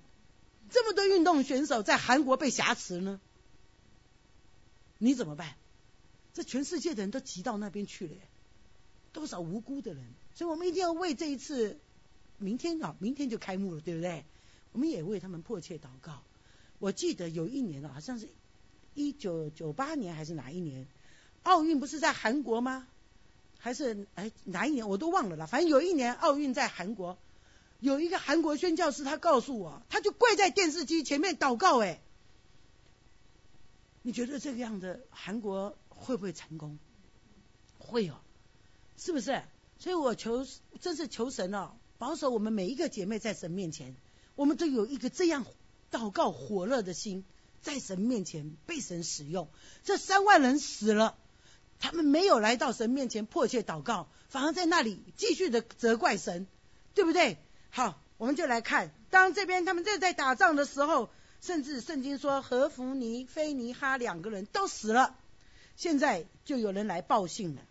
[0.69, 3.19] 这么多运动选手在韩国被挟持呢，
[4.97, 5.55] 你怎么办？
[6.33, 8.15] 这全世界的人都挤到那边去了，
[9.13, 11.79] 多少无辜的人，所以我们一定要为这一次，
[12.37, 14.25] 明天啊，明天就开幕了，对不对？
[14.71, 16.23] 我们也为他们迫切祷告。
[16.79, 18.29] 我记得有一年啊，好像是
[18.93, 20.87] 一九九八年还是哪一年，
[21.43, 22.87] 奥运不是在韩国吗？
[23.57, 27.17] 还是哎哪一年我都忘了啦，反正有一年奥运在韩国。
[27.79, 31.79] 有一个韩国宣教师，他告诉我，他就跪在电视机前面祷告。
[31.79, 31.99] 哎，
[34.03, 36.77] 你觉得这个样的韩国会不会成功？
[37.77, 38.15] 会哦，
[38.97, 39.41] 是不是？
[39.79, 40.45] 所以我求，
[40.79, 43.95] 真是求神哦，保守我们每一个姐妹在神面前，
[44.35, 45.45] 我们都有一个这样
[45.91, 47.25] 祷告火热的心，
[47.61, 49.47] 在神面前被神使用。
[49.83, 51.17] 这三万人死了，
[51.79, 56.47] 他们没有来到神面前迫切祷告，反而在那里继续的责怪神，
[56.93, 57.37] 对不对？
[57.71, 61.09] 好，我们就来看，当这边他们正在打仗的时候，
[61.41, 65.17] 甚至圣经说何弗尼、菲尼哈两个人都死了。
[65.81, 67.61] 现在就有人来报信了。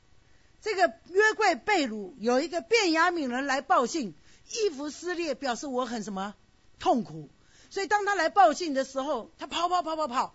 [0.61, 4.15] 这个约柜被掳，有一个便雅悯人来报信，
[4.51, 6.35] 衣服撕裂，表示我很什么
[6.81, 7.29] 痛苦。
[7.71, 10.35] 所以当他来报信的时候，他跑跑跑跑跑，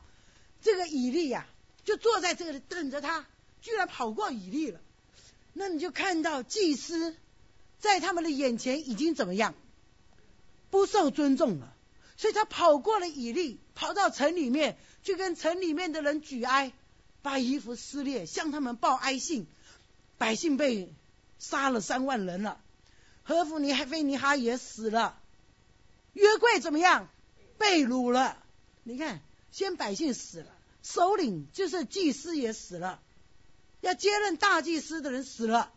[0.62, 1.48] 这个以利呀
[1.84, 3.26] 就坐在这里等着他，
[3.62, 4.80] 居然跑过以利了。
[5.52, 7.14] 那你就看到祭司
[7.80, 9.54] 在他们的眼前已经怎么样
[10.70, 11.74] 不受尊重了，
[12.16, 16.72] 所以他跑过了以利，跑到城里面去跟城里面的人举哀，
[17.26, 19.48] 把衣服撕裂，向他们报哀信。
[20.20, 20.94] 百姓被
[21.40, 22.62] 杀了三万人了，
[23.24, 25.20] 何弗尼、菲尼哈也死了，
[26.14, 27.10] 约柜怎么样？
[27.58, 28.38] 被掳了。
[28.84, 30.52] 你看，先百姓死了，
[30.84, 33.02] 首领就是祭司也死了，
[33.82, 35.74] 要接任大祭司的人死了。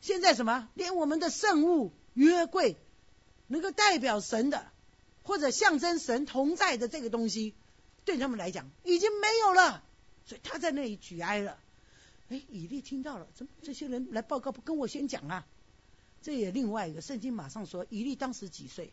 [0.00, 0.68] 现在什么？
[0.74, 2.76] 连我们的圣物约柜，
[3.48, 4.64] 能够代表神的
[5.24, 7.52] 或者象征神同在的这个东西，
[8.04, 9.82] 对他们来讲已经没有了，
[10.26, 11.58] 所以他在那里举哀了。
[12.30, 15.46] 哎，以利听到了，怎么这些人来报告不跟我先讲啊？
[16.22, 18.92] 这也另外一个圣经马上说，以利当时几岁？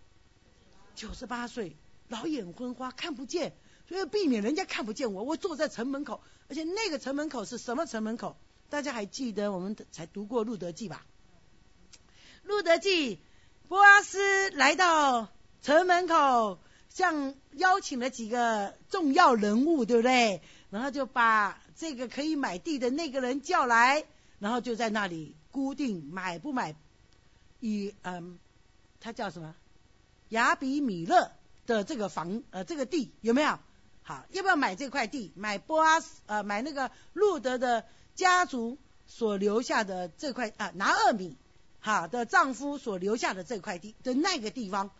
[0.95, 1.77] 九十八岁，
[2.09, 3.53] 老眼昏花，看不见，
[3.87, 5.23] 所以避免人家看不见我。
[5.23, 8.35] 我坐在城门口，而且那个城门口是什么城门口？
[8.69, 11.05] 大家还记得我们才读过路德记吧？
[12.43, 13.19] 路德记，
[13.69, 15.29] 波阿斯来到
[15.61, 20.41] 城门口，像邀请了几个重要人物，对不对？
[20.71, 21.61] 然后就把。
[21.77, 24.05] 这个可以买地的那个人叫来，
[24.37, 26.75] 然后就在那里固定买不买，
[27.59, 28.37] 以嗯，
[28.99, 29.55] 他叫什么？
[30.29, 31.31] 雅比米勒
[31.65, 33.57] 的这个房呃这个地有没有？
[34.03, 35.31] 好，要不要买这块地？
[35.35, 41.35] 买波阿斯呃买那个路德的家族所留下的这块啊拿二米
[41.79, 44.91] 哈的丈夫所留下的这块地的那个地方，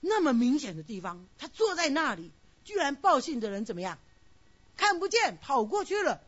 [0.00, 2.30] 那么明显的地方，他坐在那里，
[2.62, 3.98] 居然报信的人怎么样？
[4.76, 6.20] 看不见，跑过去了。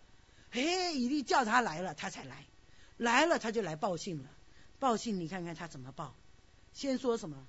[0.50, 2.46] 嘿，以利叫他来了，他才来。
[2.96, 4.30] 来了，他就来报信了。
[4.78, 6.14] 报信，你看看他怎么报。
[6.72, 7.46] 先说什么？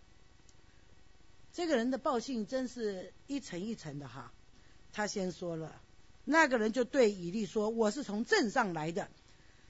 [1.53, 4.31] 这个人的报信真是一层一层的哈。
[4.91, 5.81] 他先说了，
[6.23, 9.09] 那个人就对以利说：“我是从镇上来的，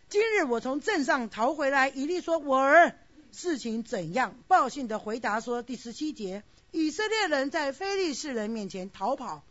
[0.07, 2.95] 今日我从镇上逃回来。”以利说：“我儿，
[3.31, 9.43] 事情怎样？”报信的回答说：“第十七节，以色列人在非利士人面前逃跑。”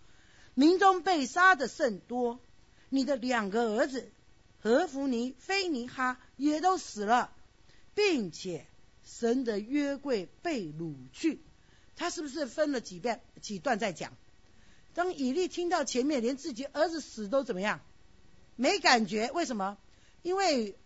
[0.54, 2.38] 民中被杀的甚多，
[2.88, 4.08] 你的两个儿子
[4.62, 7.30] 何弗尼、菲尼哈也都死了，
[7.94, 8.66] 并且
[9.04, 11.40] 神的约柜被掳去。
[11.96, 14.12] 他是不是分了几遍几段在讲？
[14.94, 17.80] 当以利听到前面连自己儿子死都怎么样，
[18.56, 19.30] 没感觉？
[19.32, 19.76] 为什么？
[20.22, 20.76] 因为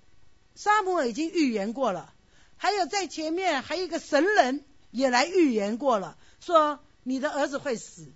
[0.55, 2.13] 沙姆尔已经预言过了，
[2.57, 8.11] 还有在前面还有一个神人也来预言过了，说你的儿子会死。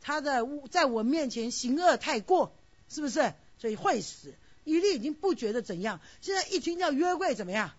[0.00, 2.52] 他的在我面前行恶太过，
[2.88, 3.34] 是不是？
[3.58, 4.34] 所以会死。
[4.64, 7.72] 以利已经不觉得怎样，现在一听到约柜怎么样，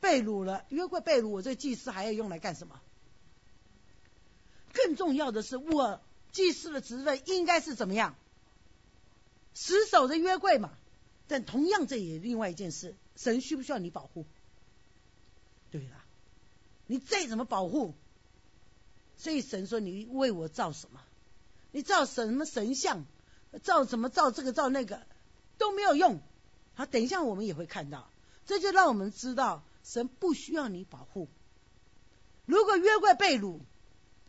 [0.00, 0.64] 被掳了。
[0.70, 2.80] 约柜被掳，我这祭司还要用来干什么？
[4.72, 6.00] 更重要的是，我
[6.32, 8.14] 祭司的职位应该是怎么样？
[9.52, 10.70] 死守着约柜嘛。
[11.28, 14.24] 但同样，这也另外一件事，神需不需要你保护？
[15.70, 16.04] 对了，
[16.86, 17.94] 你再怎么保护，
[19.18, 21.00] 所以神说你为我造什么？
[21.72, 23.04] 你造什么神像，
[23.62, 25.04] 造什么造这个造那个
[25.58, 26.20] 都没有用。
[26.74, 28.08] 好，等一下我们也会看到，
[28.46, 31.28] 这就让我们知道神不需要你保护。
[32.46, 33.58] 如果约柜被掳，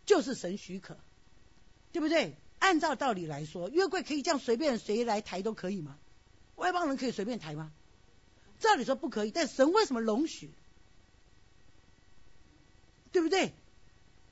[0.06, 0.98] 就是神许可，
[1.92, 2.36] 对不对？
[2.60, 5.98] 按照道理来说，约柜可以这样随便谁来抬都可以吗？
[6.56, 7.72] 外邦人可以随便抬吗？
[8.60, 10.54] 照理说不可以，但神为什么容许？
[13.12, 13.54] 对不对？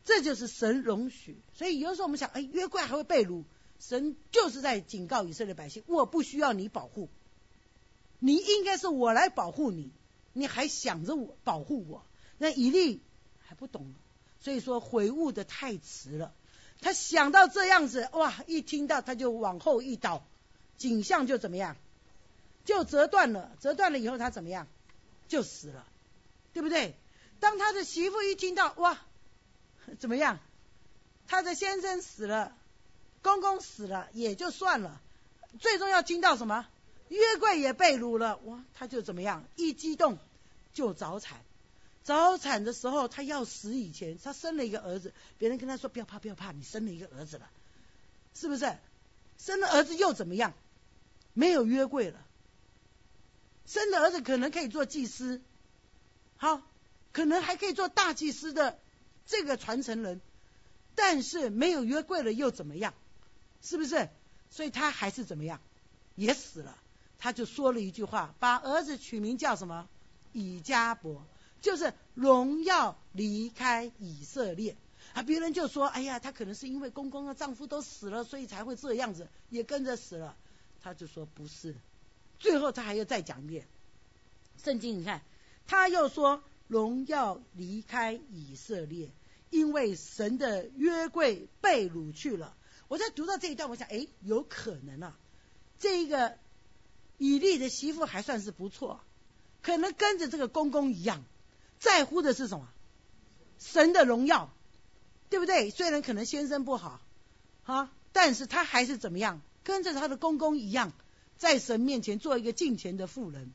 [0.03, 3.43] 这就是神容许，所以有时候我们想，哎，约柜还会被掳，
[3.79, 7.07] 神就是在警告以色列百姓，我不需要你保护，
[8.19, 9.91] 你应该是我来保护你，
[10.33, 12.03] 你还想着我保护我，
[12.39, 13.01] 那以利
[13.45, 13.93] 还不懂，
[14.39, 16.33] 所以说悔悟的太迟了，
[16.81, 20.25] 他想到这样子，哇，一听到他就往后一倒，
[20.77, 21.77] 景象就怎么样，
[22.65, 24.67] 就折断了，折断了以后他怎么样，
[25.27, 25.85] 就死了，
[26.53, 26.95] 对不对？
[27.39, 28.99] 当他的媳妇一听到，哇！
[29.99, 30.39] 怎么样？
[31.27, 32.55] 他的先生死了，
[33.21, 35.01] 公公死了也就算了，
[35.59, 36.67] 最终要听到什么？
[37.09, 38.63] 约柜也被掳了，哇！
[38.73, 39.43] 他就怎么样？
[39.55, 40.17] 一激动
[40.73, 41.41] 就早产。
[42.03, 45.13] 早产的时候，他要死以前，他生了一个儿子。
[45.37, 47.49] 别人跟他说：“不要怕，不要怕，你生了一个儿子了，
[48.33, 48.77] 是不是？”
[49.37, 50.53] 生了儿子又怎么样？
[51.33, 52.19] 没有约柜了。
[53.65, 55.41] 生的儿子可能可以做祭司，
[56.37, 56.61] 好，
[57.11, 58.79] 可能还可以做大祭司的。
[59.25, 60.21] 这个传承人，
[60.95, 62.93] 但是没有约柜了又怎么样？
[63.61, 64.09] 是不是？
[64.49, 65.61] 所以他还是怎么样，
[66.15, 66.77] 也死了。
[67.19, 69.87] 他就说了一句话，把儿子取名叫什么？
[70.33, 71.23] 以加伯，
[71.61, 74.75] 就是荣耀离开以色列。
[75.13, 80.35] 啊，别人就说，哎呀，他可能是因为公公和丈夫都死了，所以才会这样子，也跟着死了。
[80.81, 81.75] 他就说不是。
[82.39, 83.67] 最后他还要再讲一遍，
[84.63, 85.21] 圣经你看，
[85.67, 89.11] 他又说荣耀离开以色列，
[89.49, 92.55] 因为神的约柜被掳去了。
[92.87, 95.19] 我在读到这一段，我想，哎，有可能啊，
[95.79, 96.37] 这一个
[97.17, 99.01] 以利的媳妇还算是不错，
[99.61, 101.25] 可能跟着这个公公一样，
[101.77, 102.69] 在乎的是什么？
[103.59, 104.53] 神的荣耀，
[105.29, 105.71] 对不对？
[105.71, 107.01] 虽然可能先生不好，
[107.63, 110.93] 啊，但是他还是怎么样，跟着他的公公一样。
[111.37, 113.51] 在神面前做一个敬虔的妇人，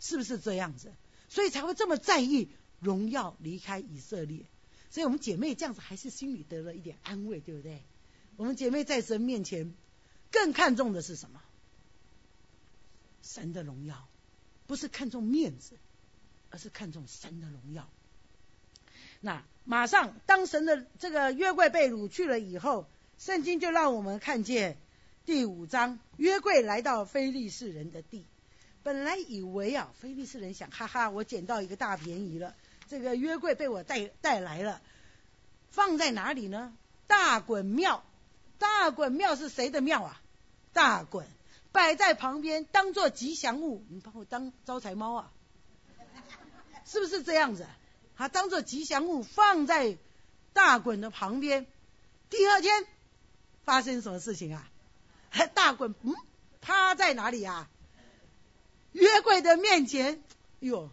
[0.00, 0.92] 是不是这样子？
[1.30, 2.50] 所以才会这么在意
[2.80, 4.44] 荣耀离开以色列。
[4.90, 7.80] 所以我们姐妹这样子还是心里得了一点安慰，对不对？
[8.36, 9.72] 我们姐妹在神面前
[10.30, 11.40] 更看重的是什么？
[13.22, 14.08] 神的荣耀，
[14.66, 15.76] 不是看重面子，
[16.50, 17.88] 而是看重神的荣耀。
[19.20, 24.76] 那马上当神的这个约柜被掳去了以后，圣经就让我们看见。
[25.26, 28.24] 第五章，约柜来到非利士人的地。
[28.82, 32.54] 本来以为啊，非利士人想，哈哈，我捡到一个大便宜了。
[32.88, 34.80] 这个约柜被我带带来了，
[35.70, 36.72] 放在哪里呢？
[37.06, 38.04] 大衮庙。
[38.58, 40.20] 大衮庙是谁的庙啊？
[40.72, 41.24] 大衮
[41.72, 43.84] 摆在旁边，当做吉祥物。
[43.88, 45.32] 你把我当招财猫啊？
[46.84, 47.66] 是不是这样子？
[48.16, 49.96] 啊，当做吉祥物放在
[50.52, 51.66] 大衮的旁边。
[52.28, 52.84] 第二天
[53.64, 54.68] 发生什么事情啊？
[55.54, 56.14] 大滚，嗯，
[56.60, 57.68] 趴在哪里呀？
[58.92, 60.22] 约柜的面前，
[60.60, 60.90] 哟，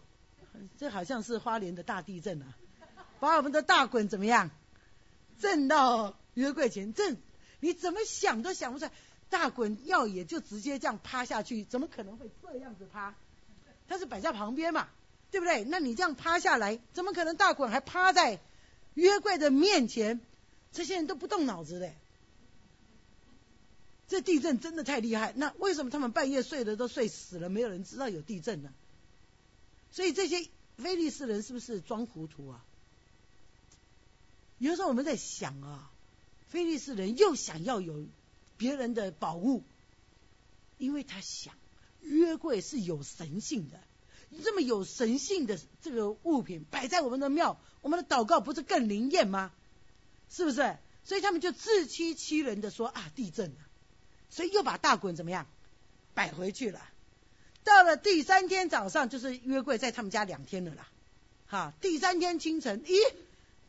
[0.78, 2.46] 这好像是花莲的大地震啊！
[3.20, 4.50] 把我们的大滚怎么样？
[5.40, 7.16] 震到约柜前，震，
[7.60, 8.92] 你怎么想都想不出来，
[9.30, 13.14] 大滚要也就直接这样趴下去，怎么可能会这样子趴？
[13.88, 14.88] 它是摆在旁边嘛，
[15.30, 15.64] 对不对？
[15.64, 18.40] 那你这样趴下来，怎么可能大滚还趴在
[18.94, 20.20] 约柜的面前？
[20.70, 21.92] 这些人都不动脑子的。
[24.08, 28.72] 这地震真的太厉害，那为什么他们半夜睡的都睡死了，没有人知道有地震呢？
[29.92, 30.48] 所以这些
[30.78, 32.64] 菲利斯人是不是装糊涂啊？
[34.58, 35.90] 有时候我们在想啊，
[36.48, 38.06] 菲利斯人又想要有
[38.56, 39.62] 别人的宝物，
[40.78, 41.54] 因为他想
[42.00, 43.78] 约柜是有神性的，
[44.42, 49.52] 这么有神性的这个物品摆在我们的庙，我们的祷告不是更灵验吗？
[50.30, 50.78] 是不是？
[51.04, 53.67] 所以他们就自欺欺人的说啊，地震了。
[54.30, 55.46] 所以又把大滚怎么样
[56.14, 56.80] 摆回去了？
[57.64, 60.88] 到了第三天早上，就是约柜在他们家两天了啦。
[61.46, 62.96] 哈，第三天清晨，咦，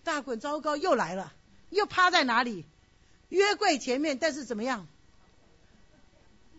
[0.04, 1.34] 大滚糟糕又来了，
[1.70, 2.66] 又趴在哪里？
[3.30, 4.88] 约柜前面，但是怎么样？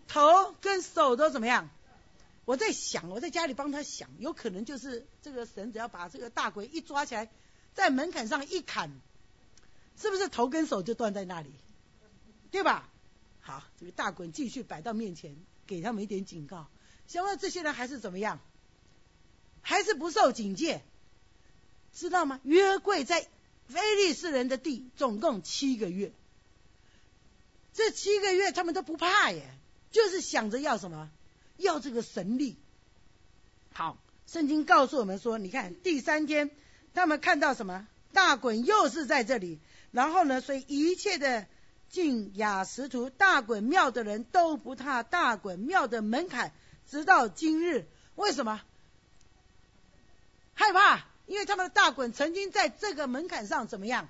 [0.07, 1.69] 头跟手都怎么样？
[2.45, 7.29] 我在想，我在家里帮他想，有可能就是这个绳子要把这个大鬼一抓起来，
[7.73, 8.91] 在门槛上一砍，
[9.97, 11.51] 是不是头跟手就断在那里？
[12.51, 12.89] 对吧？
[13.51, 15.35] 好，这个大滚继续摆到面前，
[15.67, 16.69] 给他们一点警告。
[17.05, 18.39] 想问这些人还是怎么样？
[19.61, 20.81] 还是不受警戒？
[21.93, 22.39] 知道吗？
[22.43, 23.27] 约柜在
[23.67, 26.13] 非利士人的地，总共七个月。
[27.73, 29.53] 这七个月他们都不怕耶，
[29.91, 31.11] 就是想着要什么？
[31.57, 32.55] 要这个神力。
[33.73, 36.51] 好，圣经告诉我们说，你看第三天，
[36.93, 37.85] 他们看到什么？
[38.13, 39.59] 大滚又是在这里，
[39.91, 41.45] 然后呢，所以一切的。
[41.91, 46.53] 进雅什图大衮庙的人都不踏大衮庙的门槛，
[46.89, 47.85] 直到今日。
[48.15, 48.61] 为什么？
[50.53, 54.07] 害怕，因为他们的大衮曾经在这个门槛上怎么样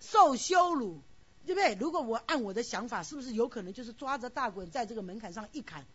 [0.00, 1.00] 受羞辱，
[1.46, 1.74] 对不对？
[1.76, 5.86] 如果我按我的想法，是不是有可能就是抓着大衮在这个门槛上一砍，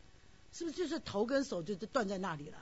[0.53, 2.57] 是不是就是头跟手就就断在那里了？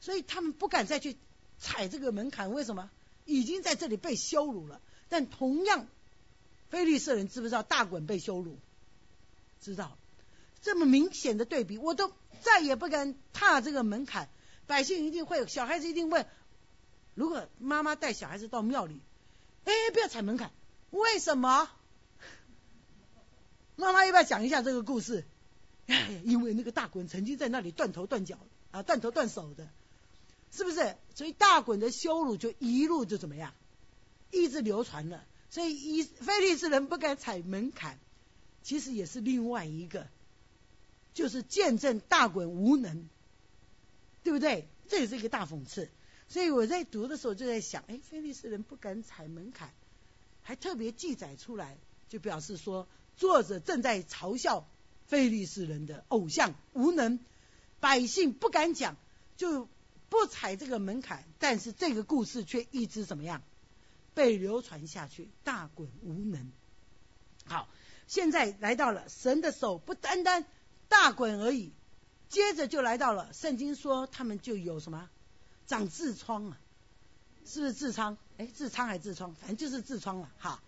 [0.00, 1.16] 所以他们不敢再去
[1.58, 2.52] 踩这个门槛。
[2.52, 2.90] 为什么？
[3.24, 4.82] 已经在这里被羞辱了。
[5.08, 5.86] 但同样。
[6.70, 8.58] 非利士人知不知道大滚被羞辱？
[9.60, 9.96] 知道，
[10.62, 12.12] 这么明显的对比，我都
[12.42, 14.28] 再也不敢踏这个门槛。
[14.66, 16.26] 百姓一定会，小孩子一定问：
[17.14, 19.00] 如果妈妈带小孩子到庙里，
[19.64, 20.50] 哎，不要踩门槛，
[20.90, 21.70] 为什么？
[23.76, 25.24] 妈妈要不要讲一下这个故事？
[26.24, 28.38] 因为那个大滚曾经在那里断头断脚
[28.72, 29.68] 啊，断头断手的，
[30.52, 30.96] 是不是？
[31.14, 33.54] 所以大滚的羞辱就一路就怎么样，
[34.30, 35.24] 一直流传了。
[35.50, 37.98] 所以，以非利士人不敢踩门槛，
[38.62, 40.06] 其实也是另外一个，
[41.14, 43.08] 就是见证大滚无能，
[44.22, 44.68] 对不对？
[44.88, 45.90] 这也是一个大讽刺。
[46.28, 49.72] 所以我在读的时候就在想，哎，非利士人不敢踩门槛，
[50.42, 51.78] 还特别记载出来，
[52.10, 52.86] 就表示说
[53.16, 54.68] 作者正在嘲笑
[55.06, 57.18] 非利士人的偶像无能，
[57.80, 58.96] 百姓不敢讲，
[59.38, 59.66] 就
[60.10, 61.24] 不踩这个门槛。
[61.38, 63.42] 但是这个故事却一直怎么样
[64.18, 66.50] 被流传下去，大滚无能。
[67.44, 67.68] 好，
[68.08, 70.44] 现在来到了神的手不单单
[70.88, 71.70] 大滚而已，
[72.28, 75.08] 接着就来到了圣经说他们就有什么
[75.68, 76.58] 长痔疮啊，
[77.46, 78.18] 是不是痔疮？
[78.38, 79.32] 哎，痔疮还痔疮？
[79.36, 80.28] 反正就是痔疮了。
[80.38, 80.60] 哈，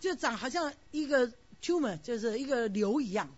[0.00, 1.30] 就长好像一个。
[1.60, 3.34] tumor 就是一个瘤一样，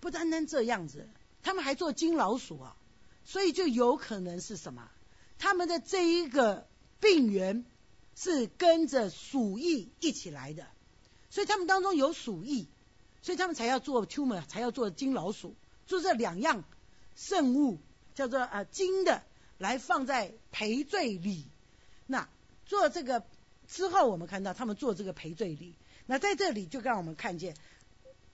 [0.00, 1.08] 不单单这样子，
[1.42, 2.76] 他们还做金老鼠啊，
[3.24, 4.90] 所以就有可能是什么？
[5.38, 6.68] 他们的这一个
[7.00, 7.64] 病源
[8.20, 10.66] 是跟着鼠疫一起来的，
[11.30, 12.66] 所以他们当中有鼠疫，
[13.22, 15.54] 所以他们才要做 tumor，才要做金老鼠，
[15.86, 16.64] 做这两样
[17.14, 17.78] 圣物
[18.16, 19.22] 叫做啊金的
[19.56, 21.46] 来放在赔罪里。
[22.08, 22.28] 那
[22.66, 23.24] 做这个
[23.68, 25.76] 之后，我们看到他们做这个赔罪礼。
[26.06, 27.54] 那在这里就让我们看见，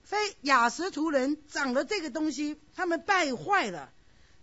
[0.01, 3.93] 非雅什图人长了这个东西，他们败坏了。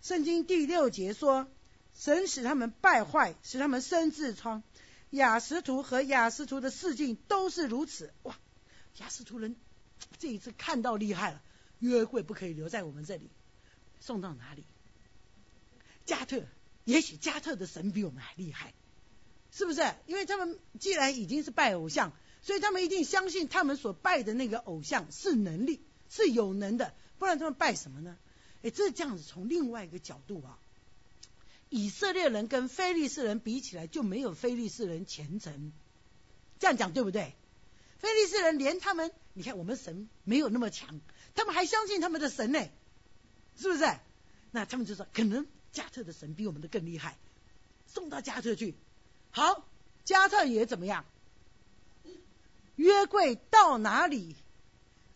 [0.03, 1.49] 圣经第六节说，
[1.95, 4.63] 神使他们败坏，使他们生痔疮。
[5.13, 8.13] 雅什图和雅什图的事境都是如此。
[8.25, 8.37] 哇，
[8.99, 9.57] 雅什图人
[10.19, 11.41] 这一次看到厉害了，
[11.79, 13.31] 约柜不可以留在我们这里，
[14.01, 14.67] 送到哪里？
[16.05, 16.45] 加特，
[16.85, 18.75] 也许加特的神比我们还厉害，
[19.51, 19.95] 是不是？
[20.07, 22.13] 因为他们既然已经是拜偶像。
[22.45, 28.19] 所以他们一定相信他们所拜的那个偶像是能力是有能的，不然他们拜什么呢？
[28.65, 30.59] 哎，这这样子从另外一个角度啊，
[31.73, 35.73] 以色列人跟非利士人比起来就没有非利士人虔诚，
[36.59, 37.35] 这样讲对不对？
[37.97, 41.01] 非利士人连他们，你看我们神没有那么强，
[41.35, 42.61] 他们还相信他们的神呢，
[43.57, 43.87] 是不是？
[44.51, 47.17] 那他们就说可能加特的神比我们的更厉害，
[47.87, 48.75] 送到加特去。
[49.31, 49.67] 好，
[50.05, 51.07] 加特也怎么样？
[52.77, 54.37] 约柜到哪里，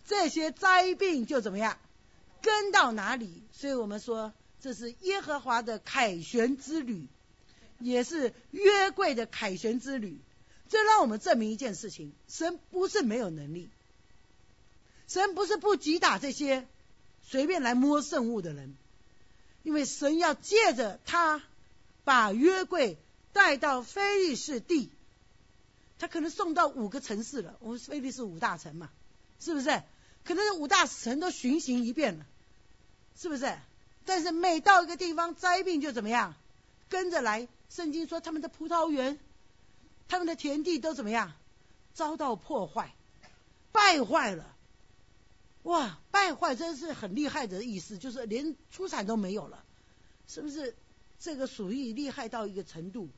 [0.07, 1.79] 这些灾病就怎么样，
[2.41, 3.43] 跟到哪里。
[3.53, 7.07] 所以我们说，这是耶和华的凯旋之旅，
[7.79, 10.19] 也是约柜的凯旋之旅。
[10.69, 13.69] 这让我们证明一件事情：神不是没有能力，
[15.07, 16.67] 神不是不击打这些
[17.23, 18.75] 随便来摸圣物的人，
[19.63, 21.43] 因为神要借着他
[22.03, 22.99] 把约柜
[23.33, 24.91] 带到非利士地。
[25.99, 28.91] 他可能送到五个城市了，我们菲律是五大城嘛，
[29.41, 29.83] 是不是？
[30.25, 32.27] 可能是五大城都巡行一遍了，
[33.17, 33.57] 是不是？
[34.07, 36.35] 但是每到一个地方，灾病就怎么样，
[36.89, 37.47] 跟着来。
[37.69, 39.19] 圣经说他们的葡萄园、
[40.09, 41.35] 他们的田地都怎么样，
[41.93, 42.95] 遭到破坏、
[43.73, 44.57] 败坏了。
[45.65, 49.65] 哇，败坏真是很厉害的意思，就是连出产都没有了，
[50.27, 50.75] 是不是？
[51.19, 53.11] 这个鼠疫厉害到一个程度。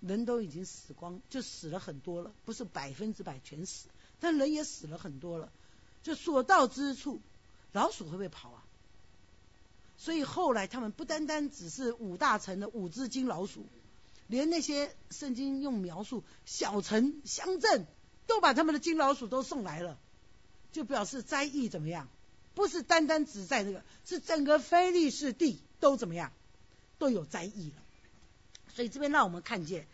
[0.00, 5.52] 人都已经死光，就死了很多了，不是百分之百全死，但人也死了很多了。
[6.02, 7.20] 就所到之处，
[7.72, 8.64] 老鼠会不会跑啊？
[10.00, 13.66] 所以后来他们不单单只是五大城的五只金老鼠，
[14.28, 17.86] 连那些圣经用描述小城乡镇，
[18.26, 19.98] 都把他们的金老鼠都送来了，
[20.72, 22.08] 就表示灾疫怎么样？
[22.54, 26.32] 不是单单只在这个，是整个非利士地都怎么样，
[26.98, 27.76] 都有灾疫了。
[28.74, 29.86] 所以这边让我们看见，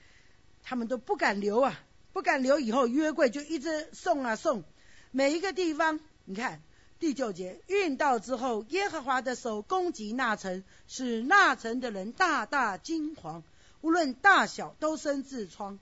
[0.63, 1.83] 他们都不敢留啊，
[2.13, 2.61] 不敢留。
[2.61, 4.63] 以后约柜就一直送啊送，
[5.11, 6.63] 每一个地方，你看
[6.99, 13.43] 第九节运到之后，耶和华的手攻击那城，使那城的人大大惊惶，
[13.81, 15.79] 无论大小都生痔疮。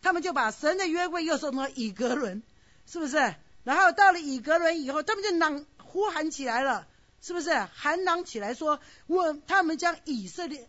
[0.00, 2.42] 他们就把神的约柜又送到以格伦，
[2.86, 3.34] 是不是？
[3.62, 6.86] 然后到了以格伦以后，他们就嚷呼喊起来了，
[7.20, 7.54] 是不是？
[7.54, 10.68] 喊嚷起来说：我他们将以色列。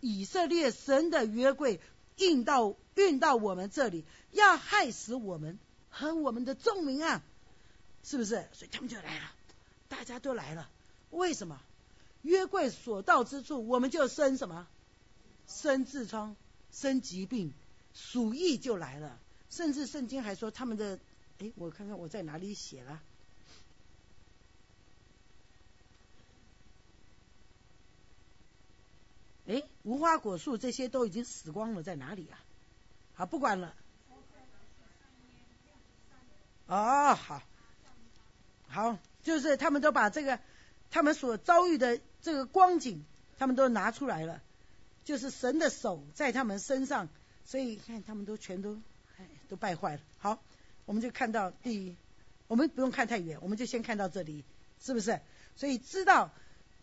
[0.00, 1.80] 以色列神的约柜
[2.18, 7.22] 运到运到我们这里，要害死我们和我们的众民啊，
[8.04, 8.46] 是不是？
[8.52, 9.32] 所以他们就来了，
[9.88, 10.70] 大家都来了。
[11.10, 11.60] 为什么？
[12.22, 14.66] 约柜所到之处，我们就生什么？
[15.46, 16.34] 生痔疮，
[16.72, 17.52] 生疾病，
[17.94, 19.18] 鼠疫就来了。
[19.48, 20.98] 甚至圣经还说他们的，
[21.38, 23.00] 哎，我看看我在哪里写了。
[29.46, 32.42] 哎，无花果树这些都已经死光了，在哪里啊？
[33.14, 33.72] 好，不管了。
[36.66, 37.40] 哦，好，
[38.66, 40.38] 好，就是他们都把这个
[40.92, 43.04] 他们所遭遇的这个光景，
[43.40, 44.40] 他们都拿出来了，
[45.04, 47.08] 就是神的手在他们身上，
[47.44, 48.78] 所以看他们都全都
[49.48, 50.00] 都败坏了。
[50.18, 50.40] 好，
[50.84, 51.96] 我们就看到第，
[52.46, 54.44] 我们不用看太远，我们就先看到这里，
[54.80, 55.18] 是不是？
[55.56, 56.30] 所以知道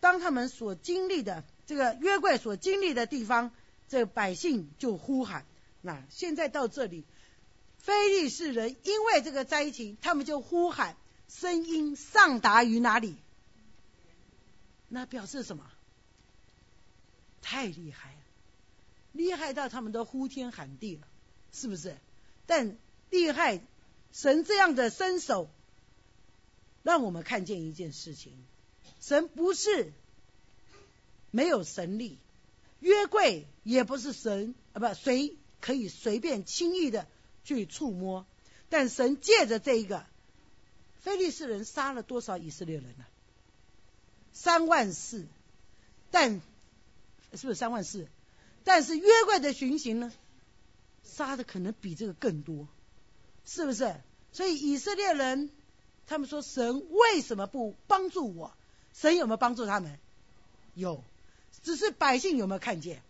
[0.00, 1.42] 当他们所经历的。
[1.66, 3.50] 这个约柜所经历的地方，
[3.88, 5.46] 这百姓就呼喊。
[5.80, 7.06] 那现在到这里，
[7.78, 10.94] 非利士人因为这个灾情，他们就呼喊，
[11.28, 13.16] 声音上达于哪里？
[14.88, 15.70] 那表示什么？
[17.42, 18.20] 太厉害了，
[19.12, 21.06] 厉害到他们都呼天喊地了，
[21.52, 21.96] 是不是？
[22.46, 22.76] 但
[23.10, 23.60] 厉害，
[24.12, 25.50] 神这样的伸手，
[26.82, 28.32] 让我们看见一件事情：
[29.00, 29.92] 神不是
[31.30, 32.18] 没有神力，
[32.80, 37.06] 约柜也不是神啊，不谁可以随便轻易的
[37.44, 38.24] 去触摸。
[38.70, 40.06] 但神借着这一个，
[41.04, 43.04] 非利士人杀了多少以色列人呢？
[44.32, 45.26] 三万四，
[46.10, 46.40] 但
[47.34, 48.08] 是不是三万四？
[48.64, 50.10] 但是约柜的巡行呢，
[51.02, 52.66] 杀的可能比这个更多，
[53.44, 53.94] 是不是？
[54.32, 55.50] 所以以色列人
[56.06, 58.54] 他们说神为什么不帮助我？
[58.94, 59.98] 神有没有帮助他们？
[60.72, 61.04] 有，
[61.62, 63.02] 只是百姓有没有看见？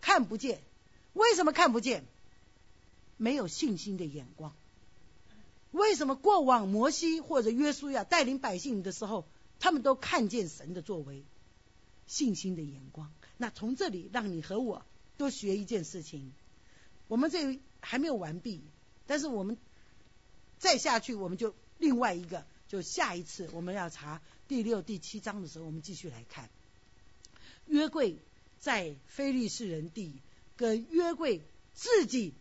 [0.00, 0.60] 看不见。
[1.12, 2.04] 为什么看不见？
[3.18, 4.52] 没有信心的眼光。
[5.72, 9.26] 为什么过往摩西或者约书亚带领百姓的时候？
[9.58, 11.22] 他们都看见神的作为，
[12.08, 13.12] 信心的眼光。
[13.36, 14.84] 那从这里让你和我
[15.16, 16.32] 都学一件事情。
[17.06, 18.60] 我们这还没有完毕，
[19.06, 19.56] 但是我们
[20.58, 26.50] 再下去，我们就另外一个，就下一次我们要查第六、第七章的时候，我们继续来看
[27.66, 28.18] 约柜
[28.58, 30.12] 在非利士人地，
[30.56, 31.40] 跟约柜
[31.72, 32.34] 自己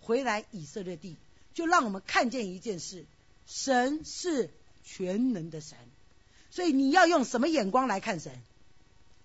[0.00, 1.16] 回来以色列地，
[1.56, 3.06] 就让我们看见一件事：
[3.46, 4.50] 神是
[4.84, 5.78] 全能的神。
[6.50, 8.30] 所以你要用什么眼光来看神？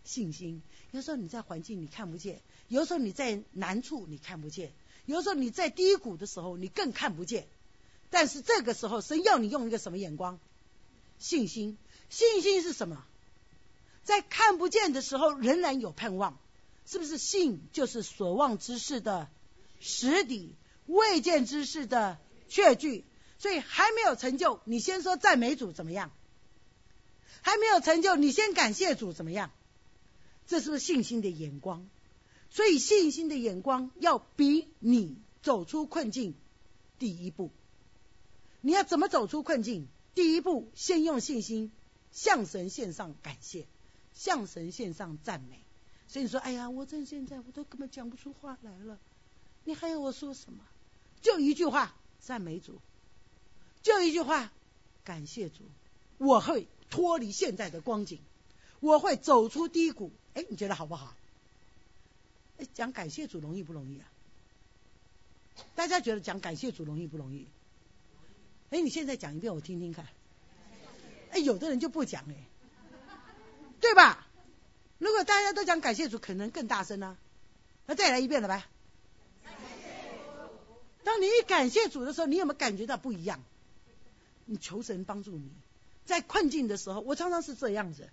[0.06, 0.62] 信心。
[0.92, 4.72] 有时候你在环境你看不见，有时候你在难处你看不见，
[5.06, 7.48] 有时候你在低谷的时候你更看不见。
[8.10, 10.40] 但是这个时候，神要你用一个什么眼光？
[11.20, 11.78] 信心。
[12.10, 13.06] 信心是什么？
[14.06, 16.40] 在看不见的时候仍然有盼望，
[16.86, 17.18] 是不是？
[17.18, 19.30] 信就是所望之事的
[19.82, 20.56] 实底，
[20.92, 23.06] 未见之事的确据。
[23.38, 26.12] 所以还没有成就，你先说赞美主怎么样？
[27.42, 29.50] 还没有成就，你先感谢主怎么样？
[30.46, 31.90] 这是不是信心的眼光？
[32.52, 36.36] 所以信心的眼光要比你走出困境
[37.00, 37.50] 第一步。
[38.60, 39.88] 你要怎么走出困境？
[40.14, 41.72] 第一步，先用信心
[42.12, 43.66] 向神献上感谢，
[44.14, 45.64] 向神献上赞美。
[46.08, 49.00] 所以你说，哎呀，我这现在我都根本讲不出话来了，
[49.64, 50.60] 你还要我说什么？
[51.22, 52.74] 就一句话，赞美主；
[53.82, 54.52] 就一句话，
[55.04, 55.64] 感谢主。
[56.18, 56.68] 我会。
[56.92, 58.20] 脱离现在的光景，
[58.82, 60.12] 我会走出低谷。
[60.34, 61.16] 哎，你觉得好不好？
[62.58, 64.12] 哎，讲感谢主容易不容易啊？
[65.74, 67.48] 大家觉得讲感谢主容易不容易？
[68.72, 70.06] 哎，你现在讲一遍我听听看。
[71.30, 72.36] 哎，有的人就不讲哎，
[73.80, 74.28] 对吧？
[74.98, 77.18] 如果大家都讲感谢主，可能更大声呢。
[77.86, 78.66] 那再来一遍了呗。
[81.04, 83.44] 当你一感谢主的时候，你有没有感觉到不一样？
[84.46, 85.52] 你求神帮助你。
[86.06, 88.10] 在困境的时候，我常常是这样子，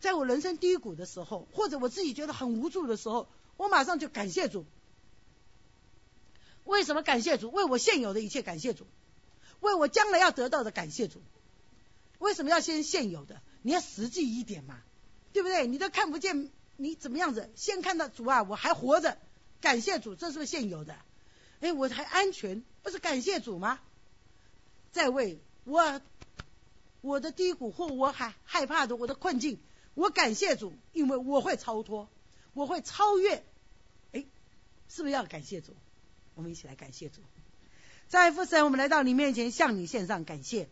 [0.00, 4.64] 在我人生低谷的时候，或者我自己觉得很无助的时候，我马上就感谢主。
[6.64, 7.50] 为什么感谢主？
[7.50, 8.86] 为我现有的一切感谢主，
[9.60, 11.20] 为我将来要得到的感谢主。
[12.18, 13.40] 为什么要先现有的？
[13.62, 14.78] 你要实际一点嘛，
[15.32, 15.66] 对不对？
[15.66, 17.50] 你都看不见，你怎么样子？
[17.56, 19.18] 先看到主啊，我还活着，
[19.60, 20.96] 感谢主，这是不是现有的？
[21.62, 23.80] 哎，我还安全，不是感谢主吗？
[24.92, 26.02] 在为我。
[27.04, 29.58] 我的低谷或我还害怕的我的困境，
[29.94, 32.08] 我感谢主，因为我会超脱，
[32.54, 33.44] 我会超越。
[34.12, 34.24] 哎，
[34.88, 35.74] 是不是要感谢主？
[36.36, 37.20] 我们一起来感谢主。
[38.06, 40.68] 在父神，我们来到你面前，向你献上感谢。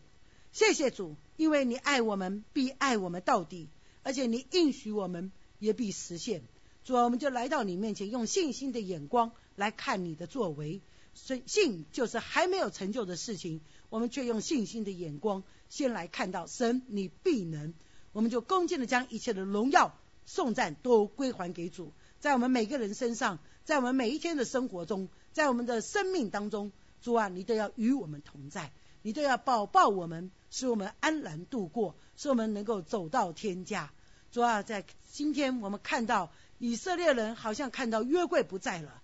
[0.53, 3.67] 谢谢主，因为你爱我们，必爱我们到底，
[4.01, 6.43] 而且你应许我们，也必实现。
[6.85, 10.81] 主啊，我们就来到你面前，用信心的眼光来看你的作为。
[11.13, 15.43] 信信就是还没有成就的事情，我们却用信心的眼光。
[15.67, 17.73] 先来看到神，你必能，
[18.13, 26.71] 我们就恭敬的将一切的荣耀、颂赞都归还给主，在我们每个人身上，在我们每一天的生活中，在我们的生命当中，
[27.01, 28.71] 主啊，你都要与我们同在，
[29.01, 33.91] 你都要保抱我们，使我们安然度过，使我们能够走到天家。
[34.31, 39.01] 主啊，在今天我们看到以色列人好像看到约柜不在了，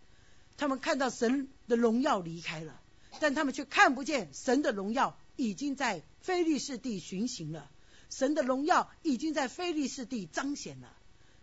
[0.58, 2.82] 他们看到神的荣耀离开了，
[3.22, 5.18] 但他们却看不见神的荣耀。
[5.40, 7.70] 已经在非利士地巡行了，
[8.10, 10.92] 神的荣耀已经在非利士地彰显了，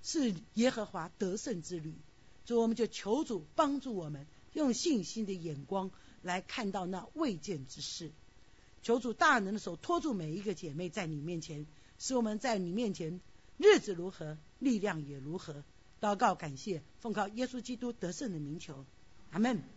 [0.02, 1.94] 是耶和华得胜之旅。
[2.44, 5.92] 所以我们就求主帮助我们，用信心的眼光
[6.22, 8.10] 来看到那未见之事。
[8.82, 11.64] 求主大能的手托住每一个姐妹在你面前，
[12.00, 13.20] 使我们在你面前
[13.58, 15.62] 日子如何，力量也如何。
[16.00, 18.84] 祷告感谢，奉靠耶稣基督得胜的名求，
[19.34, 19.73] 阿门。